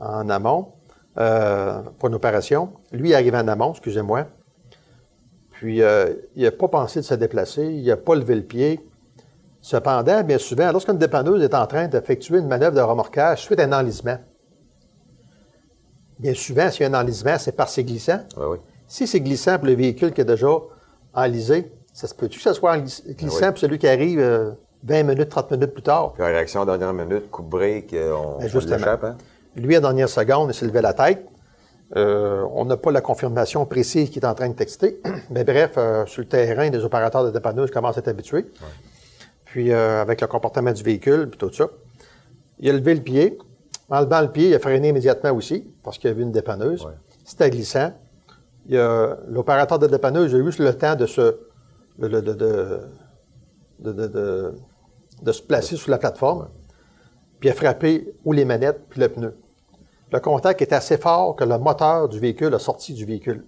en 0.01 0.29
amont 0.29 0.73
euh, 1.19 1.83
pour 1.99 2.09
une 2.09 2.15
opération. 2.15 2.73
Lui 2.91 3.13
est 3.13 3.15
arrivé 3.15 3.37
en 3.37 3.49
amont, 3.49 3.73
excusez-moi. 3.73 4.27
Puis, 5.63 5.81
euh, 5.81 6.13
il 6.35 6.43
n'a 6.43 6.51
pas 6.51 6.67
pensé 6.67 6.99
de 6.99 7.05
se 7.05 7.15
déplacer, 7.15 7.65
il 7.65 7.87
n'a 7.87 7.97
pas 7.97 8.17
levé 8.17 8.35
le 8.35 8.43
pied. 8.43 8.85
Cependant, 9.61 10.25
bien 10.25 10.39
souvent, 10.39 10.73
lorsqu'une 10.73 10.99
dépanneuse 10.99 11.41
est 11.41 11.55
en 11.55 11.69
train 11.69 11.87
d'effectuer 11.87 12.39
une 12.39 12.49
manœuvre 12.49 12.75
de 12.75 12.81
remorquage 12.81 13.45
suite 13.45 13.61
à 13.61 13.63
un 13.63 13.73
enlisement, 13.73 14.19
bien 16.19 16.35
souvent, 16.35 16.69
s'il 16.69 16.83
y 16.83 16.85
a 16.85 16.89
un 16.89 17.01
enlisement, 17.01 17.39
c'est 17.39 17.53
par 17.53 17.69
ses 17.69 17.85
glissants. 17.85 18.25
Si 18.89 19.07
c'est 19.07 19.21
glissant 19.21 19.57
pour 19.57 19.69
le 19.69 19.75
véhicule 19.75 20.13
qui 20.13 20.23
est 20.23 20.25
déjà 20.25 20.49
enlisé, 21.15 21.71
ça 21.93 22.09
se 22.09 22.15
peut-tu 22.17 22.39
que 22.39 22.43
ce 22.43 22.55
soit 22.55 22.77
glissant 22.79 23.51
pour 23.51 23.59
celui 23.59 23.79
qui 23.79 23.87
arrive 23.87 24.19
20 24.19 24.25
euh, 24.25 25.05
minutes, 25.05 25.29
30 25.29 25.53
minutes 25.53 25.75
plus 25.75 25.85
tard? 25.85 26.13
Puis 26.15 26.25
la 26.25 26.31
réaction 26.31 26.65
dernière 26.65 26.93
minute, 26.93 27.31
coup 27.31 27.43
de 27.43 27.49
break, 27.49 27.93
euh, 27.93 28.13
on, 28.17 28.39
ben, 28.41 28.51
on 28.53 29.07
hein? 29.07 29.17
Lui, 29.55 29.77
à 29.77 29.81
dernière 29.81 30.09
seconde, 30.09 30.51
il 30.51 30.55
s'est 30.55 30.67
levé 30.67 30.81
la 30.81 30.93
tête. 30.93 31.25
Euh, 31.95 32.47
on 32.55 32.65
n'a 32.65 32.77
pas 32.77 32.91
la 32.91 33.01
confirmation 33.01 33.67
précise 33.67 34.11
qu'il 34.11 34.23
est 34.23 34.27
en 34.27 34.35
train 34.35 34.49
de 34.49 34.55
texter. 34.55 35.01
Mais 35.31 35.45
bref, 35.45 35.73
sur 36.07 36.23
le 36.23 36.29
terrain, 36.29 36.71
les 36.71 36.85
opérateurs 36.85 37.25
de 37.25 37.31
dépanneuse 37.31 37.71
commencent 37.71 37.97
à 37.97 38.01
être 38.01 38.09
habitués 38.09 38.47
puis 39.53 39.71
euh, 39.71 40.01
avec 40.01 40.23
le 40.23 40.27
comportement 40.27 40.73
du 40.73 40.83
véhicule, 40.83 41.29
puis 41.29 41.37
tout 41.37 41.53
ça. 41.53 41.69
Il 42.59 42.71
a 42.71 42.73
levé 42.73 42.95
le 42.95 43.03
pied. 43.03 43.39
En 43.91 44.01
levant 44.01 44.23
le 44.23 44.33
pied, 44.33 44.49
il 44.49 44.55
a 44.55 44.59
freiné 44.59 44.89
immédiatement 44.89 45.33
aussi, 45.33 45.71
parce 45.83 45.99
qu'il 45.99 46.09
a 46.09 46.15
vu 46.15 46.23
une 46.23 46.33
dépanneuse. 46.33 46.89
C'était 47.23 47.51
glissant. 47.51 47.93
L'opérateur 48.67 49.79
de 49.79 49.89
dépanneuse 49.89 50.35
a 50.35 50.39
eu 50.39 50.43
le 50.43 50.73
temps 50.73 50.95
de 50.95 51.05
se, 51.05 51.37
de, 51.99 52.81
se 55.31 55.43
placer 55.43 55.77
sur 55.77 55.91
la 55.91 55.99
plateforme, 55.99 56.49
puis 57.39 57.51
a 57.51 57.53
frappé 57.53 58.15
ou 58.25 58.33
les 58.33 58.47
manettes, 58.47 58.81
puis 58.89 59.03
le 59.03 59.11
pneu. 59.11 59.35
Le 60.13 60.21
contact 60.21 60.61
était 60.61 60.75
assez 60.75 60.99
fort 60.99 61.35
que 61.37 61.45
le 61.45 61.59
moteur 61.59 62.09
du 62.09 62.21
véhicule 62.21 62.55
a 62.55 62.59
sorti 62.59 62.93
du 62.93 63.07
véhicule, 63.07 63.45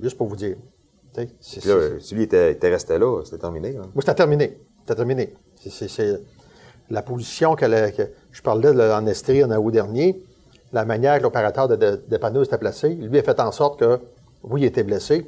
juste 0.00 0.16
pour 0.16 0.28
vous 0.28 0.36
dire. 0.36 0.56
si 1.40 2.14
lui 2.14 2.22
était, 2.22 2.56
resté 2.62 2.96
là, 2.96 3.22
c'était 3.24 3.38
terminé. 3.38 3.76
Oui, 3.78 4.00
c'était 4.00 4.14
terminé. 4.14 4.56
C'est 4.86 4.94
terminé. 4.94 5.34
C'est 5.56 6.20
la 6.90 7.02
position 7.02 7.56
que, 7.56 7.66
je 8.30 8.42
parlais 8.42 8.68
en 8.92 9.06
Estrie 9.06 9.42
en 9.42 9.50
août 9.50 9.70
dernier, 9.72 10.22
la 10.72 10.84
manière 10.84 11.18
que 11.18 11.24
l'opérateur 11.24 11.66
de, 11.66 11.76
de 11.76 12.02
dépanneuse 12.08 12.46
était 12.46 12.58
placé, 12.58 12.90
lui 12.90 13.18
a 13.18 13.22
fait 13.22 13.40
en 13.40 13.50
sorte 13.50 13.80
que, 13.80 13.98
oui, 14.44 14.62
il 14.62 14.64
était 14.66 14.82
blessé, 14.82 15.26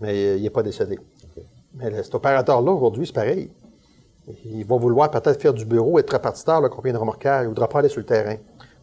mais 0.00 0.36
il 0.38 0.42
n'est 0.42 0.50
pas 0.50 0.62
décédé. 0.62 0.98
Mais 1.74 2.02
cet 2.02 2.14
opérateur-là, 2.14 2.72
aujourd'hui, 2.72 3.06
c'est 3.06 3.14
pareil. 3.14 3.50
Il 4.44 4.64
va 4.64 4.76
vouloir 4.76 5.10
peut-être 5.10 5.40
faire 5.40 5.52
du 5.52 5.64
bureau, 5.64 5.98
être 5.98 6.10
répartiteur, 6.10 6.60
le 6.60 6.68
combien 6.68 6.92
de 6.92 6.98
remorquage, 6.98 7.42
il 7.42 7.44
ne 7.44 7.48
voudra 7.48 7.68
pas 7.68 7.80
aller 7.80 7.88
sur 7.88 8.00
le 8.00 8.06
terrain. 8.06 8.36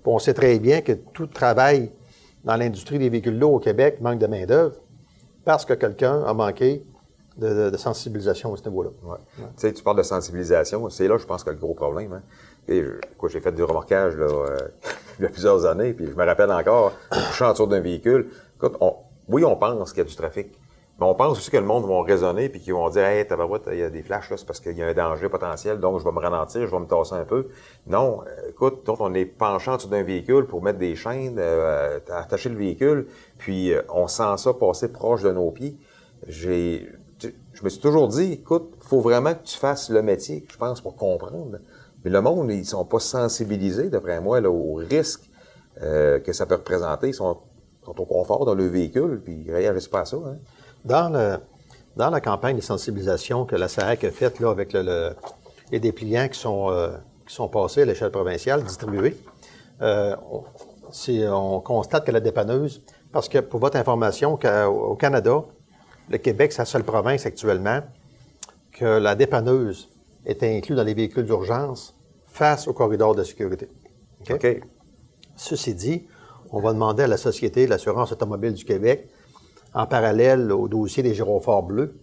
On 0.05 0.19
sait 0.19 0.33
très 0.33 0.59
bien 0.59 0.81
que 0.81 0.93
tout 0.93 1.27
travail 1.27 1.91
dans 2.43 2.55
l'industrie 2.55 2.99
des 2.99 3.09
véhicules 3.09 3.37
lourds 3.37 3.53
au 3.53 3.59
Québec 3.59 3.99
manque 4.01 4.19
de 4.19 4.27
main-d'œuvre 4.27 4.75
parce 5.45 5.65
que 5.65 5.73
quelqu'un 5.73 6.23
a 6.23 6.33
manqué 6.33 6.83
de, 7.37 7.75
sensibilisation 7.77 8.53
à 8.53 8.57
ce 8.57 8.67
niveau-là. 8.67 8.89
Tu 9.37 9.43
sais, 9.55 9.73
tu 9.73 9.81
parles 9.83 9.97
de 9.97 10.03
sensibilisation, 10.03 10.89
c'est 10.89 11.07
là, 11.07 11.17
je 11.17 11.25
pense, 11.25 11.43
que 11.43 11.49
le 11.49 11.55
gros 11.55 11.73
problème. 11.73 12.13
Hein. 12.13 12.21
J'ai 12.67 13.39
fait 13.39 13.51
du 13.51 13.63
remorquage 13.63 14.13
euh, 14.19 14.57
il 15.19 15.23
y 15.23 15.25
a 15.25 15.29
plusieurs 15.29 15.65
années, 15.65 15.93
puis 15.93 16.05
je 16.05 16.15
me 16.15 16.25
rappelle 16.25 16.51
encore, 16.51 16.93
je 17.11 17.33
suis 17.33 17.43
autour 17.43 17.67
d'un 17.67 17.79
véhicule. 17.79 18.29
Écoute, 18.57 18.77
oui, 19.27 19.43
on 19.43 19.55
pense 19.55 19.91
qu'il 19.91 19.99
y 20.03 20.05
a 20.05 20.09
du 20.09 20.15
trafic, 20.15 20.47
mais 20.99 21.05
on 21.05 21.15
pense 21.15 21.37
aussi 21.37 21.49
que 21.51 21.57
le 21.57 21.65
monde 21.65 21.85
va 21.87 22.03
raisonner 22.03 22.49
puis 22.49 22.59
qu'ils 22.59 22.73
vont 22.73 22.89
dire 22.89 23.03
Hey, 23.03 23.25
tabarouette, 23.25 23.69
il 23.71 23.77
y 23.77 23.83
a 23.83 23.89
des 23.89 24.03
flashs 24.03 24.29
là, 24.29 24.37
c'est 24.37 24.45
parce 24.45 24.59
qu'il 24.59 24.77
y 24.77 24.83
a 24.83 24.87
un 24.87 24.93
danger 24.93 25.29
potentiel, 25.29 25.79
donc 25.79 25.99
je 25.99 26.03
vais 26.03 26.11
me 26.11 26.19
ralentir, 26.19 26.67
je 26.67 26.71
vais 26.71 26.79
me 26.79 26.87
tasser 26.87 27.15
un 27.15 27.25
peu. 27.25 27.47
Non, 27.87 28.21
euh, 28.21 28.49
écoute, 28.49 28.87
on 28.87 29.13
est 29.13 29.25
penchant 29.25 29.75
autour 29.75 29.89
d'un 29.89 30.03
véhicule 30.03 30.45
pour 30.45 30.61
mettre 30.61 30.79
des 30.79 30.95
chaînes, 30.95 31.37
euh, 31.39 31.99
attacher 32.11 32.49
le 32.49 32.57
véhicule, 32.57 33.07
puis 33.37 33.73
on 33.89 34.07
sent 34.07 34.37
ça 34.37 34.53
passer 34.53 34.91
proche 34.91 35.23
de 35.23 35.31
nos 35.31 35.51
pieds. 35.51 35.77
J'ai 36.27 36.89
je 37.59 37.65
me 37.65 37.69
suis 37.69 37.81
toujours 37.81 38.07
dit, 38.07 38.33
écoute, 38.33 38.75
faut 38.79 39.01
vraiment 39.01 39.33
que 39.33 39.43
tu 39.43 39.57
fasses 39.57 39.89
le 39.89 40.01
métier, 40.01 40.45
je 40.49 40.55
pense, 40.55 40.79
pour 40.79 40.95
comprendre. 40.95 41.59
Mais 42.03 42.09
le 42.09 42.21
monde, 42.21 42.49
ils 42.51 42.65
sont 42.65 42.85
pas 42.85 42.99
sensibilisés, 42.99 43.89
d'après 43.89 44.21
moi, 44.21 44.39
là, 44.39 44.49
au 44.49 44.75
risque 44.75 45.29
euh, 45.81 46.19
que 46.19 46.31
ça 46.31 46.45
peut 46.45 46.55
représenter. 46.55 47.09
Ils 47.09 47.13
sont, 47.13 47.37
au 47.85 48.05
confort 48.05 48.45
dans 48.45 48.55
le 48.55 48.65
véhicule, 48.65 49.19
puis 49.21 49.43
ils 49.45 49.51
réagissent 49.51 49.89
pas 49.89 50.01
à 50.01 50.05
ça. 50.05 50.15
Hein. 50.17 50.37
Dans, 50.85 51.09
le, 51.09 51.37
dans 51.95 52.09
la 52.09 52.21
campagne 52.21 52.55
de 52.55 52.61
sensibilisation 52.61 53.45
que 53.45 53.55
la 53.55 53.67
SAC 53.67 54.03
a 54.03 54.11
faite 54.11 54.39
là, 54.39 54.49
avec 54.49 54.73
le, 54.73 55.13
les 55.71 55.79
dépliants 55.79 56.27
qui 56.27 56.39
sont, 56.39 56.69
euh, 56.69 56.89
qui 57.27 57.35
sont 57.35 57.47
passés 57.47 57.81
à 57.83 57.85
l'échelle 57.85 58.11
provinciale, 58.11 58.63
distribués, 58.63 59.17
euh, 59.81 60.15
on, 60.31 60.43
on 61.31 61.59
constate 61.59 62.05
que 62.05 62.11
la 62.11 62.19
dépanneuse, 62.19 62.81
parce 63.11 63.29
que 63.29 63.39
pour 63.39 63.59
votre 63.59 63.77
information, 63.77 64.37
au 64.67 64.95
Canada, 64.95 65.43
le 66.09 66.17
Québec, 66.17 66.51
c'est 66.51 66.61
la 66.61 66.65
seule 66.65 66.83
province 66.83 67.25
actuellement 67.25 67.81
que 68.71 68.85
la 68.85 69.15
dépanneuse 69.15 69.89
est 70.25 70.41
inclue 70.43 70.75
dans 70.75 70.83
les 70.83 70.93
véhicules 70.93 71.25
d'urgence 71.25 71.95
face 72.27 72.67
au 72.67 72.73
corridor 72.73 73.15
de 73.15 73.23
sécurité. 73.23 73.69
OK. 74.29 74.61
Ceci 75.35 75.73
dit, 75.73 76.07
on 76.51 76.59
va 76.59 76.73
demander 76.73 77.03
à 77.03 77.07
la 77.07 77.17
Société 77.17 77.65
de 77.65 77.69
l'assurance 77.69 78.11
automobile 78.11 78.53
du 78.53 78.65
Québec, 78.65 79.09
en 79.73 79.85
parallèle 79.85 80.51
au 80.51 80.67
dossier 80.67 81.03
des 81.03 81.13
gyrophares 81.13 81.63
bleus, 81.63 81.95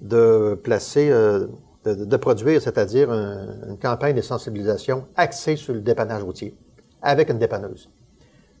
de 0.00 0.58
placer, 0.62 1.10
euh, 1.10 1.46
de, 1.84 2.16
produire, 2.16 2.60
c'est-à-dire 2.60 3.10
une 3.10 3.78
campagne 3.80 4.16
de 4.16 4.20
sensibilisation 4.20 5.06
axée 5.16 5.56
sur 5.56 5.72
le 5.72 5.80
dépannage 5.80 6.22
routier, 6.22 6.54
avec 7.02 7.30
une 7.30 7.38
dépanneuse. 7.38 7.88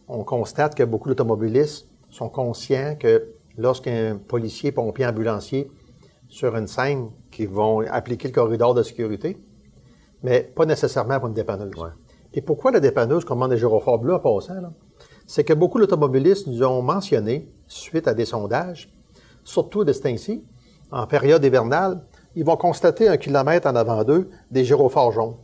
On 0.08 0.22
constate 0.24 0.74
que 0.74 0.84
beaucoup 0.84 1.08
d'automobilistes 1.08 1.88
sont 2.10 2.28
conscients 2.28 2.96
que 2.98 3.28
lorsqu'un 3.58 4.18
policier, 4.28 4.70
pompier, 4.70 5.06
ambulancier 5.06 5.70
sur 6.28 6.56
une 6.56 6.66
scène 6.66 7.10
qui 7.30 7.46
vont 7.46 7.80
appliquer 7.80 8.28
le 8.28 8.34
corridor 8.34 8.74
de 8.74 8.82
sécurité, 8.82 9.38
mais 10.22 10.42
pas 10.42 10.66
nécessairement 10.66 11.18
pour 11.18 11.28
une 11.28 11.34
dépanneuse. 11.34 11.74
Et 12.34 12.42
pourquoi 12.42 12.70
la 12.70 12.80
dépanneuse, 12.80 13.24
comme 13.24 13.38
demande 13.38 13.50
des 13.50 13.58
gyrophares 13.58 13.98
bleus 13.98 14.14
en 14.14 14.18
passant, 14.18 14.54
c'est 15.26 15.44
que 15.44 15.52
beaucoup 15.52 15.78
d'automobilistes 15.78 16.46
nous 16.46 16.62
ont 16.62 16.82
mentionné, 16.82 17.50
suite 17.66 18.08
à 18.08 18.14
des 18.14 18.24
sondages, 18.24 18.92
surtout 19.44 19.84
de 19.84 19.92
ce 19.92 20.00
temps-ci, 20.00 20.44
en 20.90 21.06
période 21.06 21.44
hivernale, 21.44 22.02
ils 22.34 22.44
vont 22.44 22.56
constater 22.56 23.08
un 23.08 23.16
kilomètre 23.16 23.66
en 23.66 23.74
avant 23.76 24.04
d'eux 24.04 24.28
des 24.50 24.64
gyrophares 24.64 25.10
jaunes. 25.10 25.36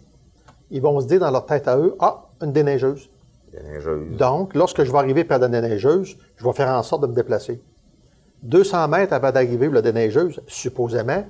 Ils 0.71 0.81
vont 0.81 1.01
se 1.01 1.07
dire 1.07 1.21
dans 1.21 1.31
leur 1.31 1.47
tête 1.47 1.69
à 1.69 1.77
eux, 1.77 1.97
ah, 2.01 2.29
une 2.41 2.53
déneigeuse. 2.53 3.11
Déneigeuse. 3.53 4.17
Donc, 4.17 4.55
lorsque 4.55 4.85
je 4.85 4.91
vais 4.91 4.99
arriver 4.99 5.25
près 5.25 5.39
de 5.39 5.43
la 5.45 5.61
déneigeuse, 5.61 6.17
je 6.37 6.45
vais 6.45 6.53
faire 6.53 6.69
en 6.69 6.83
sorte 6.83 7.03
de 7.03 7.09
me 7.09 7.15
déplacer. 7.15 7.61
200 8.43 8.89
mètres 8.89 9.13
avant 9.13 9.31
d'arriver 9.31 9.69
la 9.69 9.83
déneigeuse, 9.83 10.41
supposément, 10.47 11.25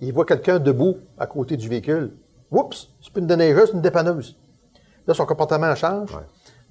il 0.00 0.12
voit 0.12 0.24
quelqu'un 0.24 0.58
debout 0.58 0.96
à 1.18 1.26
côté 1.26 1.56
du 1.56 1.68
véhicule. 1.68 2.12
Oups, 2.50 2.90
c'est 3.00 3.12
pas 3.12 3.20
une 3.20 3.26
déneigeuse, 3.26 3.68
c'est 3.68 3.74
une 3.74 3.82
dépanneuse. 3.82 4.36
Là, 5.06 5.14
son 5.14 5.26
comportement 5.26 5.74
change. 5.74 6.16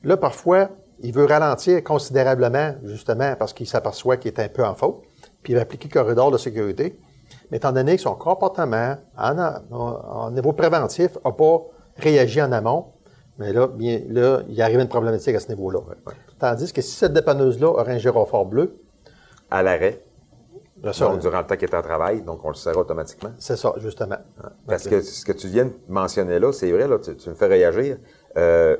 Là, 0.03 0.17
parfois, 0.17 0.69
il 1.01 1.13
veut 1.13 1.25
ralentir 1.25 1.83
considérablement, 1.83 2.75
justement, 2.83 3.35
parce 3.37 3.53
qu'il 3.53 3.67
s'aperçoit 3.67 4.17
qu'il 4.17 4.31
est 4.31 4.39
un 4.39 4.49
peu 4.49 4.65
en 4.65 4.73
faute, 4.73 5.01
puis 5.43 5.53
il 5.53 5.55
va 5.55 5.61
appliquer 5.61 5.87
le 5.89 5.93
corridor 5.93 6.31
de 6.31 6.37
sécurité. 6.37 6.99
Mais 7.51 7.57
étant 7.57 7.71
donné 7.71 7.95
que 7.95 8.01
son 8.01 8.15
comportement, 8.15 8.95
en, 9.17 10.31
niveau 10.31 10.53
préventif, 10.53 11.17
n'a 11.23 11.31
pas 11.31 11.61
réagi 11.97 12.41
en 12.41 12.51
amont, 12.51 12.87
mais 13.37 13.53
là, 13.53 13.67
bien, 13.67 14.01
là, 14.09 14.41
il 14.49 14.61
arrive 14.61 14.79
une 14.79 14.87
problématique 14.87 15.35
à 15.35 15.39
ce 15.39 15.49
niveau-là. 15.49 15.79
Tandis 16.39 16.73
que 16.73 16.81
si 16.81 16.91
cette 16.91 17.13
dépanneuse-là 17.13 17.67
aurait 17.67 17.93
un 17.93 17.97
gyrophare 17.97 18.45
bleu, 18.45 18.81
à 19.49 19.63
l'arrêt. 19.63 20.03
durant 20.81 21.39
le 21.39 21.45
temps 21.45 21.55
qu'il 21.55 21.69
est 21.69 21.75
en 21.75 21.81
travail, 21.81 22.21
donc 22.21 22.43
on 22.43 22.49
le 22.49 22.55
sert 22.55 22.77
automatiquement. 22.77 23.31
C'est 23.39 23.55
ça, 23.55 23.73
justement. 23.77 24.17
Parce 24.67 24.87
que 24.87 25.01
ce 25.01 25.23
que 25.23 25.31
tu 25.31 25.47
viens 25.47 25.65
de 25.65 25.73
mentionner 25.87 26.39
là, 26.39 26.51
c'est 26.51 26.71
vrai, 26.71 26.87
là, 26.87 26.97
tu, 26.99 27.29
me 27.29 27.35
fais 27.35 27.47
réagir. 27.47 27.97
Euh, 28.37 28.77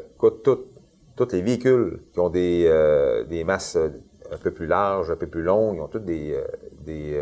tous 1.18 1.34
les 1.34 1.42
véhicules 1.42 2.00
qui 2.14 2.20
ont 2.20 2.30
des, 2.30 2.66
euh, 2.68 3.26
des 3.26 3.44
masses 3.44 3.76
euh, 3.76 3.90
un 4.32 4.38
peu 4.38 4.52
plus 4.52 4.68
larges, 4.68 5.12
un 5.12 5.16
peu 5.16 5.28
plus 5.28 5.42
longues, 5.42 5.76
ils 5.78 5.82
ont 5.82 5.88
toutes 5.88 6.06
des, 6.06 6.34
euh, 6.34 6.46
des, 6.86 7.20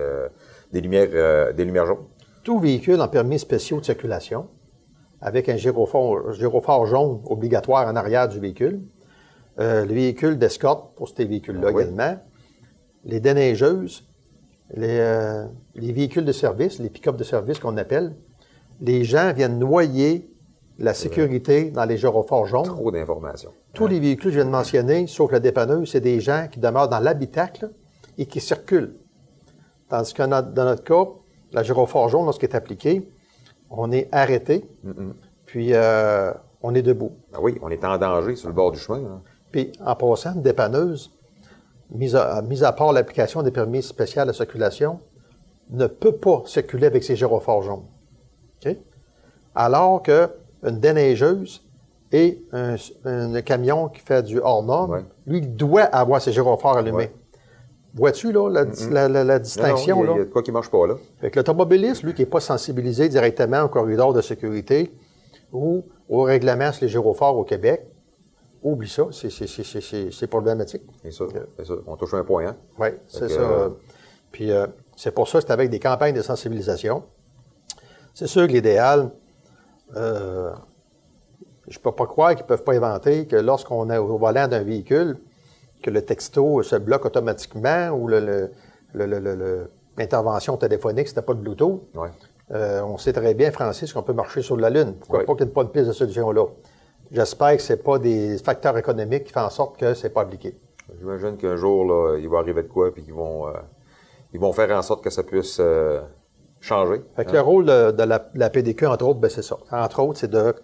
des, 0.72 0.82
lumières, 0.82 1.54
des 1.54 1.66
lumières 1.66 1.86
jaunes. 1.88 2.06
Tout 2.44 2.60
véhicule 2.60 3.02
en 3.02 3.08
permis 3.08 3.40
spéciaux 3.40 3.80
de 3.80 3.86
circulation, 3.86 4.50
avec 5.22 5.50
un 5.50 5.56
gyrophare, 5.56 6.34
gyrophare 6.34 6.86
jaune 6.86 7.22
obligatoire 7.26 7.88
en 7.88 7.96
arrière 7.96 8.28
du 8.28 8.40
véhicule. 8.40 8.82
le 9.58 9.86
véhicule 9.86 10.38
d'escorte 10.38 10.96
pour 10.96 11.08
ces 11.10 11.26
véhicules-là 11.26 11.68
ah 11.68 11.72
également 11.72 12.20
les 13.06 13.20
déneigeuses 13.20 14.08
les, 14.74 15.46
les 15.76 15.92
véhicules 15.92 16.26
de 16.26 16.32
service, 16.32 16.80
les 16.80 16.90
pick-up 16.90 17.16
de 17.16 17.24
service 17.24 17.60
qu'on 17.60 17.78
appelle, 17.78 18.16
les 18.82 19.04
gens 19.04 19.32
viennent 19.32 19.60
noyer 19.60 20.35
la 20.78 20.94
sécurité 20.94 21.72
dans 21.72 21.86
les 21.86 21.98
gyrophares 21.98 22.46
jaunes. 22.46 22.66
Trop 22.66 22.92
d'informations. 22.92 23.52
Tous 23.74 23.88
les 23.88 24.00
véhicules 24.00 24.26
que 24.26 24.30
je 24.32 24.36
viens 24.36 24.46
de 24.46 24.50
mentionner, 24.52 25.08
sauf 25.08 25.32
la 25.32 25.40
dépanneuse, 25.40 25.90
c'est 25.92 26.02
des 26.02 26.20
gens 26.20 26.48
qui 26.52 26.60
demeurent 26.60 26.90
dans 26.90 27.00
l'habitacle 27.00 27.72
et 28.18 28.26
qui 28.26 28.40
circulent. 28.42 28.96
Tandis 29.90 30.14
que 30.14 30.24
dans 30.24 30.66
notre 30.66 30.84
cas, 30.84 31.06
la 31.52 31.64
gyrophare 31.64 32.10
jaune, 32.10 32.26
lorsqu'elle 32.26 32.50
est 32.50 32.56
appliquée, 32.56 33.10
on 33.70 33.92
est 33.92 34.10
arrêté, 34.12 34.66
puis 35.46 35.70
euh, 35.74 36.32
on 36.62 36.76
est 36.76 36.82
debout. 36.82 37.14
Ah 37.34 37.38
oui, 37.42 37.58
on 37.62 37.70
est 37.70 37.84
en 37.86 37.98
danger 37.98 38.36
sur 38.36 38.50
le 38.50 38.54
bord 38.56 38.72
du 38.72 38.80
chemin. 38.80 39.00
hein. 39.00 39.22
Puis, 39.52 39.72
en 39.86 39.96
passant, 39.96 40.34
une 40.34 40.42
dépanneuse, 40.42 41.12
mise 41.90 42.16
à, 42.16 42.42
mise 42.42 42.64
à 42.64 42.74
part 42.74 42.92
l'application 42.92 43.42
des 43.44 43.52
permis 43.52 43.82
spéciaux 43.82 44.26
de 44.26 44.34
circulation, 44.34 45.00
ne 45.70 45.88
peut 45.88 46.16
pas 46.18 46.44
circuler 46.46 46.88
avec 46.88 47.04
ses 47.04 47.16
gyrophares 47.16 47.62
jaunes. 47.62 47.86
Alors 49.54 50.02
que 50.04 50.30
une 50.64 50.80
déneigeuse 50.80 51.64
et 52.12 52.42
un, 52.52 52.76
un 53.06 53.42
camion 53.42 53.90
qui 53.90 54.02
fait 54.02 54.24
du 54.24 54.40
hors-norme, 54.40 54.92
Ouais. 54.92 55.06
lui, 55.28 55.40
il 55.40 55.56
doit 55.56 55.82
avoir 55.84 56.22
ses 56.22 56.32
gyrophares 56.32 56.78
allumés. 56.78 56.98
Ouais. 56.98 57.14
Vois-tu, 57.94 58.32
là, 58.32 58.50
la, 58.50 58.66
la- 58.92 59.08
la- 59.10 59.24
la 59.24 59.40
distinction, 59.40 60.04
il 60.04 60.08
y 60.08 60.08
a- 60.08 60.08
là? 60.08 60.14
il 60.16 60.18
y 60.20 60.22
a 60.22 60.26
de 60.26 60.30
quoi 60.30 60.44
qui 60.44 60.52
marche 60.52 60.70
pas 60.70 60.86
là. 60.86 60.96
Fait 61.22 61.32
que 61.32 61.40
l'automobiliste, 61.40 62.04
lui, 62.04 62.14
qui 62.14 62.22
n'est 62.24 62.26
pas 62.26 62.42
sensibilisé 62.42 63.08
directement 63.10 63.62
au 63.64 63.70
corridor 63.70 64.14
de 64.14 64.22
sécurité 64.22 64.94
ou 65.54 65.84
au 66.10 66.24
règlement 66.24 66.72
sur 66.74 66.84
les 66.84 66.90
gyrophares 66.90 67.38
au 67.38 67.44
Québec, 67.46 67.88
oublie 68.62 68.90
ça, 68.90 69.08
c'est- 69.12 70.28
problématique. 70.28 70.82
C'est 71.04 71.12
ça, 71.12 71.26
ça. 71.64 71.74
On 71.88 71.96
touche 71.96 72.14
un 72.16 72.24
point. 72.24 72.48
Hein? 72.48 72.56
Oui, 72.80 72.88
c'est 73.08 73.30
ça. 73.30 73.40
euh, 73.40 73.70
Puis 74.32 74.52
euh, 74.52 74.68
c'est 74.98 75.12
pour 75.12 75.28
ça 75.30 75.40
que 75.40 75.46
c'est 75.48 75.54
avec 75.54 75.70
des 75.70 75.80
campagnes 75.80 76.16
de 76.16 76.22
sensibilisation. 76.22 77.04
C'est 78.14 78.28
sûr 78.28 78.46
que 78.48 78.52
l'idéal, 78.52 79.12
euh, 79.96 80.52
je 81.68 81.78
ne 81.78 81.84
peux 81.84 81.92
pas 81.92 82.06
croire 82.06 82.32
qu'ils 82.36 82.44
ne 82.44 82.48
peuvent 82.48 82.64
pas 82.64 82.74
inventer 82.74 83.26
que 83.28 83.36
lorsqu'on 83.36 83.90
est 83.90 83.98
au 83.98 84.18
volant 84.18 84.48
d'un 84.48 84.64
véhicule, 84.64 85.18
que 85.82 85.90
le 85.90 86.04
texto 86.04 86.62
se 86.64 86.76
bloque 86.76 87.06
automatiquement 87.06 87.90
ou 87.90 88.08
l'intervention 89.98 90.58
téléphonique, 90.58 91.08
si 91.08 91.14
t'as 91.16 91.22
pas 91.22 91.34
de 91.34 91.40
Bluetooth. 91.40 91.82
Ouais. 91.96 92.10
Euh, 92.52 92.82
on 92.84 92.98
sait 92.98 93.14
très 93.14 93.34
bien, 93.34 93.52
Francis, 93.52 93.92
qu'on 93.92 94.04
peut 94.04 94.14
marcher 94.14 94.42
sur 94.42 94.58
la 94.58 94.70
Lune. 94.70 94.94
Pourquoi 95.00 95.20
Oui. 95.20 95.26
pas 95.26 95.34
qu'il 95.36 95.46
n'y 95.46 95.52
ait 95.52 95.54
pas 95.54 95.64
de 95.64 95.70
piste 95.70 95.88
de 95.88 95.94
solution-là? 95.94 96.46
J'espère 97.12 97.56
que 97.58 97.62
ce 97.62 97.74
pas 97.74 97.98
des 98.00 98.38
facteurs 98.38 98.78
économiques 98.78 99.26
qui 99.26 99.34
font 99.34 99.42
en 99.42 99.50
sorte 99.50 99.78
que 99.78 99.94
c'est 99.94 100.10
pas 100.10 100.22
appliqué. 100.22 100.58
J'imagine 101.00 101.38
qu'un 101.38 101.56
jour, 101.56 101.86
là, 101.86 102.18
il 102.20 102.30
va 102.30 102.40
arriver 102.40 102.64
de 102.64 102.68
quoi, 102.68 102.94
puis 102.94 103.04
qu'ils 103.04 103.14
vont, 103.14 103.48
euh, 103.48 103.52
ils 104.34 104.40
vont 104.40 104.54
faire 104.54 104.70
en 104.78 104.82
sorte 104.82 105.04
que 105.04 105.10
ça 105.10 105.24
puisse 105.24 105.58
euh, 105.60 106.02
changer. 106.62 107.02
Fait 107.16 107.26
que 107.26 107.32
le 107.32 107.42
rôle 107.42 107.66
de, 107.66 107.92
de 107.92 108.04
la, 108.04 108.50
PDQ, 108.50 108.88
entre 108.88 109.06
autres, 109.06 109.20
ben, 109.20 109.30
c'est 109.30 109.44
ça. 109.44 109.58
Entre 109.72 110.00
autres, 110.02 110.20
c'est 110.20 110.32
de 110.32 110.56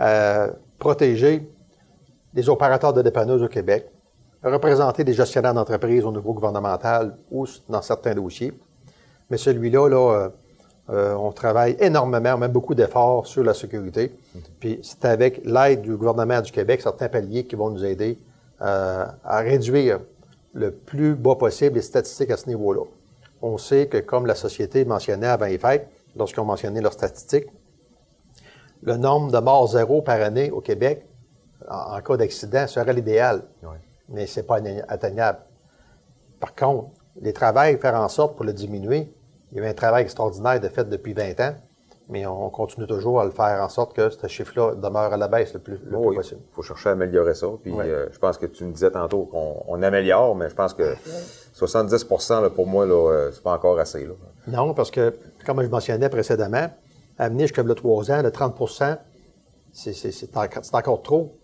euh, 0.00 0.48
protéger 0.78 1.48
les 2.34 2.48
opérateurs 2.48 2.92
de 2.92 3.02
dépanneuses 3.02 3.42
au 3.42 3.48
Québec, 3.48 3.90
représenter 4.42 5.04
des 5.04 5.12
gestionnaires 5.12 5.54
d'entreprise 5.54 6.04
au 6.04 6.12
niveau 6.12 6.32
gouvernemental 6.32 7.16
ou 7.30 7.46
dans 7.68 7.82
certains 7.82 8.14
dossiers. 8.14 8.52
Mais 9.30 9.36
celui-là, 9.36 9.88
là, 9.88 10.14
euh, 10.14 10.28
euh, 10.90 11.14
on 11.14 11.30
travaille 11.32 11.76
énormément, 11.78 12.34
on 12.34 12.38
met 12.38 12.48
beaucoup 12.48 12.74
d'efforts 12.74 13.26
sur 13.26 13.44
la 13.44 13.54
sécurité. 13.54 14.12
Puis 14.58 14.80
c'est 14.82 15.04
avec 15.04 15.42
l'aide 15.44 15.82
du 15.82 15.96
gouvernement 15.96 16.40
du 16.40 16.50
Québec, 16.50 16.82
certains 16.82 17.08
paliers 17.08 17.44
qui 17.44 17.54
vont 17.54 17.70
nous 17.70 17.84
aider 17.84 18.18
euh, 18.60 19.06
à 19.24 19.38
réduire 19.38 20.00
le 20.52 20.70
plus 20.70 21.14
bas 21.14 21.36
possible 21.36 21.76
les 21.76 21.82
statistiques 21.82 22.30
à 22.30 22.36
ce 22.36 22.48
niveau-là. 22.48 22.82
On 23.42 23.58
sait 23.58 23.88
que, 23.88 23.98
comme 23.98 24.26
la 24.26 24.34
société 24.36 24.84
mentionnait 24.84 25.26
avant 25.26 25.46
les 25.46 25.58
fêtes, 25.58 25.88
lorsqu'ils 26.16 26.40
ont 26.40 26.44
mentionné 26.44 26.80
leurs 26.80 26.92
statistiques, 26.92 27.46
le 28.82 28.96
nombre 28.96 29.30
de 29.32 29.38
morts 29.38 29.68
zéro 29.68 30.00
par 30.02 30.20
année 30.20 30.50
au 30.50 30.60
Québec, 30.60 31.06
en, 31.68 31.96
en 31.96 32.00
cas 32.00 32.16
d'accident, 32.16 32.66
serait 32.66 32.92
l'idéal. 32.92 33.42
Mais 34.08 34.26
ce 34.26 34.40
n'est 34.40 34.46
pas 34.46 34.58
atteign- 34.60 34.84
atteignable. 34.88 35.38
Par 36.40 36.54
contre, 36.54 36.88
les 37.20 37.32
travails, 37.32 37.78
faire 37.78 37.94
en 37.94 38.08
sorte 38.08 38.36
pour 38.36 38.44
le 38.44 38.52
diminuer, 38.52 39.12
il 39.50 39.56
y 39.56 39.60
avait 39.60 39.68
un 39.70 39.74
travail 39.74 40.04
extraordinaire 40.04 40.60
de 40.60 40.68
fait 40.68 40.88
depuis 40.88 41.12
20 41.12 41.40
ans, 41.40 41.54
mais 42.12 42.26
on 42.26 42.50
continue 42.50 42.86
toujours 42.86 43.20
à 43.20 43.24
le 43.24 43.30
faire 43.30 43.60
en 43.62 43.68
sorte 43.68 43.96
que 43.96 44.10
ce 44.10 44.26
chiffre-là 44.26 44.74
demeure 44.74 45.12
à 45.12 45.16
la 45.16 45.26
baisse 45.28 45.54
le 45.54 45.60
plus, 45.60 45.80
le 45.84 45.96
Oh 45.96 46.00
plus 46.02 46.08
oui, 46.10 46.16
possible. 46.16 46.40
il 46.48 46.54
faut 46.54 46.62
chercher 46.62 46.90
à 46.90 46.92
améliorer 46.92 47.34
ça. 47.34 47.46
Puis 47.62 47.72
euh, 47.76 48.06
je 48.12 48.18
pense 48.18 48.36
que 48.38 48.46
tu 48.46 48.64
me 48.64 48.72
disais 48.72 48.90
tantôt 48.90 49.24
qu'on 49.24 49.64
on 49.66 49.82
améliore, 49.82 50.34
mais 50.36 50.48
je 50.50 50.54
pense 50.54 50.74
que 50.74 50.94
70 51.54 52.06
là, 52.30 52.50
pour 52.50 52.66
moi, 52.66 52.86
là, 52.86 52.94
euh, 52.94 53.30
c'est 53.32 53.42
pas 53.42 53.52
encore 53.54 53.78
assez. 53.78 54.04
Là. 54.06 54.12
Non, 54.46 54.74
parce 54.74 54.90
que, 54.90 55.14
comme 55.46 55.62
je 55.62 55.68
mentionnais 55.68 56.08
précédemment, 56.08 56.68
amener 57.18 57.44
jusqu'à 57.44 57.62
le 57.62 57.74
3 57.74 58.10
ans, 58.12 58.22
le 58.22 58.30
30 58.30 58.54
c'est 59.72 60.72
encore, 60.76 61.02
trop. 61.02 61.38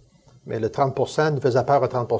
Mais 0.46 0.60
le 0.60 0.68
30% 0.68 1.34
nous 1.34 1.40
faisait 1.40 1.64
peur 1.64 1.82
à 1.82 1.88
30 1.88 2.10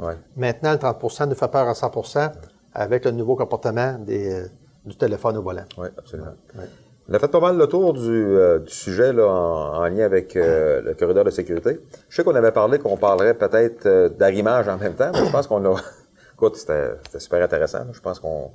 Ouais. 0.00 0.16
Maintenant, 0.36 0.72
le 0.72 0.78
30% 0.78 1.28
nous 1.28 1.34
fait 1.34 1.48
peur 1.48 1.68
à 1.68 1.72
100% 1.72 2.32
avec 2.74 3.04
le 3.04 3.10
nouveau 3.12 3.36
comportement 3.36 3.94
des, 3.98 4.32
euh, 4.32 4.48
du 4.84 4.96
téléphone 4.96 5.36
au 5.36 5.42
volant. 5.42 5.64
Oui, 5.78 5.88
absolument. 5.96 6.32
Ouais. 6.56 6.64
On 7.08 7.14
a 7.14 7.18
fait 7.18 7.28
pas 7.28 7.40
mal 7.40 7.58
le 7.58 7.66
tour 7.66 7.94
du, 7.94 8.00
euh, 8.08 8.60
du 8.60 8.72
sujet 8.72 9.12
là, 9.12 9.26
en, 9.26 9.76
en 9.76 9.88
lien 9.88 10.04
avec 10.04 10.36
euh, 10.36 10.80
le 10.82 10.94
corridor 10.94 11.24
de 11.24 11.30
sécurité. 11.30 11.80
Je 12.08 12.16
sais 12.16 12.24
qu'on 12.24 12.34
avait 12.34 12.52
parlé 12.52 12.78
qu'on 12.78 12.96
parlerait 12.96 13.34
peut-être 13.34 13.86
euh, 13.86 14.08
d'arrimage 14.08 14.68
en 14.68 14.76
même 14.78 14.94
temps, 14.94 15.10
mais 15.12 15.26
je 15.26 15.32
pense 15.32 15.46
qu'on 15.46 15.64
a... 15.64 15.76
Écoute, 16.34 16.56
c'était 16.56 17.18
super 17.18 17.42
intéressant. 17.42 17.86
Je 17.92 18.00
pense 18.00 18.18
qu'on 18.20 18.50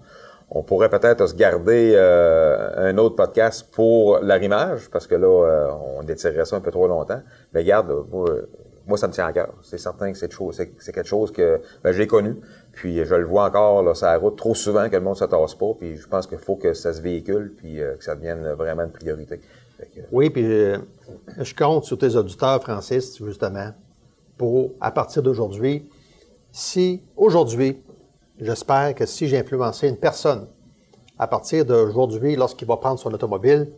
on 0.50 0.64
pourrait 0.64 0.90
peut-être 0.90 1.28
se 1.28 1.36
garder 1.36 1.94
euh, 1.96 2.90
un 2.90 2.98
autre 2.98 3.16
podcast 3.16 3.68
pour 3.72 4.20
l'arrimage, 4.20 4.90
parce 4.90 5.06
que 5.08 5.16
là, 5.16 5.28
euh, 5.28 5.70
on 5.98 6.08
étirerait 6.08 6.46
ça 6.46 6.56
un 6.56 6.62
peu 6.62 6.72
trop 6.72 6.88
longtemps. 6.88 7.22
Mais 7.54 7.66
euh, 7.70 8.42
moi, 8.88 8.97
ça 8.97 9.08
me 9.08 9.13
tient 9.13 9.26
à 9.26 9.34
cœur. 9.34 9.54
C'est 9.63 9.78
certain 9.78 10.12
que 10.12 10.17
c'est 10.17 10.32
c'est 10.80 10.91
quelque 10.93 11.08
chose 11.08 11.32
que 11.32 11.62
ben, 11.84 11.91
j'ai 11.91 12.08
connu. 12.08 12.36
Puis 12.71 13.04
je 13.04 13.15
le 13.15 13.26
vois 13.26 13.45
encore 13.45 13.84
là, 13.84 13.93
sur 13.93 14.06
la 14.06 14.17
route 14.17 14.38
trop 14.38 14.56
souvent 14.56 14.89
que 14.89 14.95
le 14.95 15.02
monde 15.02 15.15
ne 15.15 15.19
se 15.19 15.26
tasse 15.26 15.56
pas. 15.56 15.73
Puis 15.78 15.97
je 15.97 16.08
pense 16.08 16.28
qu'il 16.28 16.38
faut 16.38 16.56
que 16.56 16.73
ça 16.73 16.93
se 16.93 17.02
véhicule 17.02 17.54
puis 17.58 17.82
euh, 17.82 17.95
que 17.95 18.04
ça 18.04 18.15
devienne 18.15 18.47
vraiment 18.54 18.84
une 18.84 18.91
priorité. 18.91 19.39
Oui, 20.12 20.30
puis 20.30 20.45
euh, 20.45 20.78
je 21.38 21.54
compte 21.54 21.84
sur 21.84 21.97
tes 21.97 22.15
auditeurs, 22.15 22.62
Francis, 22.62 23.23
justement, 23.23 23.71
pour, 24.38 24.71
à 24.82 24.91
partir 24.91 25.21
d'aujourd'hui, 25.21 25.88
si, 26.52 27.02
aujourd'hui, 27.15 27.82
j'espère 28.39 28.95
que 28.95 29.06
si 29.06 29.28
j'ai 29.28 29.38
influencé 29.38 29.88
une 29.88 29.97
personne, 29.97 30.47
à 31.19 31.28
partir 31.28 31.65
d'aujourd'hui, 31.65 32.36
lorsqu'il 32.36 32.67
va 32.67 32.78
prendre 32.78 33.00
son 33.00 33.13
automobile, 33.13 33.69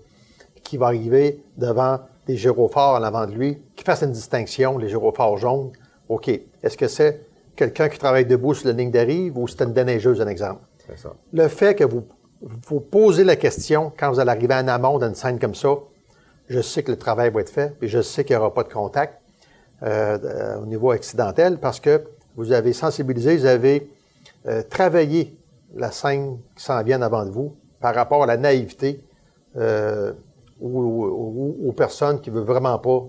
qui 0.64 0.78
va 0.78 0.88
arriver 0.88 1.44
devant 1.58 2.00
des 2.28 2.38
gyrophares 2.38 3.00
en 3.00 3.04
avant 3.04 3.26
de 3.26 3.32
lui, 3.32 3.58
qu'il 3.80 3.86
fasse 3.86 4.02
une 4.04 4.12
distinction, 4.12 4.78
les 4.78 4.90
gyrophares 4.90 5.38
jaunes. 5.38 5.72
OK. 6.10 6.28
Est-ce 6.28 6.78
que 6.78 6.88
c'est 6.88 7.22
quelqu'un 7.56 7.88
qui 7.90 7.98
travaille 7.98 8.26
debout 8.26 8.54
sur 8.54 8.68
la 8.68 8.74
ligne 8.74 8.92
d'arrive 8.92 9.38
ou 9.38 9.48
c'est 9.48 9.62
une 9.62 9.74
déneigeuse, 9.74 10.22
un 10.22 10.28
exemple? 10.28 10.62
ça. 10.96 11.14
Le 11.34 11.48
fait 11.48 11.76
que 11.76 11.84
vous 11.84 12.04
vous 12.42 12.80
posez 12.80 13.24
la 13.24 13.36
question 13.36 13.92
quand 13.98 14.12
vous 14.12 14.20
allez 14.20 14.32
arriver 14.32 14.54
en 14.56 14.68
amont 14.68 14.98
d'une 14.98 15.14
scène 15.16 15.40
comme 15.40 15.56
ça, 15.56 15.76
je 16.48 16.62
sais 16.62 16.84
que 16.84 16.92
le 16.92 16.98
travail 16.98 17.30
va 17.32 17.42
être 17.42 17.50
fait, 17.50 17.76
puis 17.80 17.88
je 17.90 18.02
sais 18.02 18.24
qu'il 18.24 18.36
n'y 18.36 18.40
aura 18.42 18.54
pas 18.54 18.64
de 18.64 18.74
contact 18.74 19.22
euh, 19.84 20.18
euh, 20.24 20.58
au 20.62 20.66
niveau 20.66 20.92
accidentel 20.92 21.58
parce 21.60 21.80
que 21.80 22.04
vous 22.36 22.52
avez 22.52 22.74
sensibilisé, 22.74 23.38
vous 23.38 23.46
avez 23.46 23.90
euh, 24.48 24.62
travaillé 24.70 25.38
la 25.76 25.92
scène 25.92 26.40
qui 26.56 26.64
s'en 26.64 26.82
vient 26.84 27.02
avant 27.02 27.24
de 27.26 27.30
vous 27.30 27.56
par 27.80 27.94
rapport 27.94 28.24
à 28.24 28.26
la 28.26 28.38
naïveté 28.38 29.02
ou, 29.56 30.82
ou- 30.82 31.56
ou 31.60 31.70
aux 31.70 31.74
personnes 31.74 32.20
qui 32.22 32.30
ne 32.32 32.36
veulent 32.36 32.46
vraiment 32.46 32.78
pas 32.80 33.04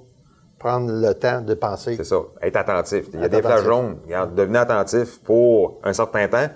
prendre 0.61 0.93
le 0.93 1.13
temps 1.15 1.41
de 1.41 1.55
penser. 1.55 1.97
C'est 1.97 2.05
ça. 2.05 2.21
Être 2.41 2.57
attentif. 2.57 3.07
Il 3.13 3.19
y 3.19 3.23
a 3.23 3.27
Être 3.27 3.33
des 3.33 3.43
flashs 3.43 3.65
jaunes. 3.65 3.97
Regarde, 4.05 4.35
devenez 4.37 4.59
attentif 4.61 5.21
pour 5.23 5.81
un 5.83 5.93
certain 5.93 6.29
temps. 6.29 6.47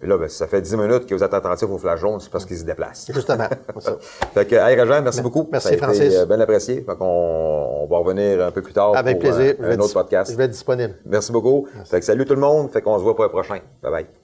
Puis 0.00 0.08
là, 0.08 0.16
ben, 0.16 0.28
ça 0.30 0.46
fait 0.46 0.62
10 0.62 0.76
minutes 0.78 1.04
que 1.06 1.14
vous 1.14 1.22
êtes 1.22 1.34
attentif 1.34 1.68
aux 1.68 1.76
flashs 1.76 2.00
jaunes, 2.00 2.20
c'est 2.20 2.30
parce 2.30 2.46
qu'ils 2.46 2.56
se 2.56 2.64
déplacent. 2.64 3.10
Justement. 3.12 3.48
ça. 3.80 3.96
Fait 4.32 4.46
que, 4.46 4.54
hey, 4.56 4.80
Régent, 4.80 5.02
merci 5.02 5.20
beaucoup. 5.20 5.46
Merci, 5.52 5.68
ça 5.68 5.72
a 5.74 5.76
été 5.76 5.82
Francis. 5.84 6.14
euh, 6.16 6.24
bien 6.24 6.40
apprécié. 6.40 6.76
Fait 6.80 6.96
qu'on 6.96 7.04
on 7.04 7.86
va 7.86 7.98
revenir 7.98 8.42
un 8.42 8.50
peu 8.50 8.62
plus 8.62 8.72
tard 8.72 8.96
Avec 8.96 9.20
pour 9.20 9.30
plaisir. 9.30 9.56
euh, 9.60 9.74
un 9.74 9.78
autre 9.78 9.92
podcast. 9.92 10.32
Je 10.32 10.36
vais 10.38 10.44
être 10.44 10.52
disponible. 10.52 10.94
Merci 11.04 11.30
beaucoup. 11.30 11.68
Fait 11.84 12.00
que 12.00 12.06
salut 12.06 12.24
tout 12.24 12.34
le 12.34 12.40
monde. 12.40 12.70
Fait 12.70 12.80
qu'on 12.80 12.96
se 12.98 13.02
voit 13.02 13.14
pour 13.14 13.24
le 13.24 13.30
prochain. 13.30 13.58
Bye 13.82 13.92
bye. 13.92 14.19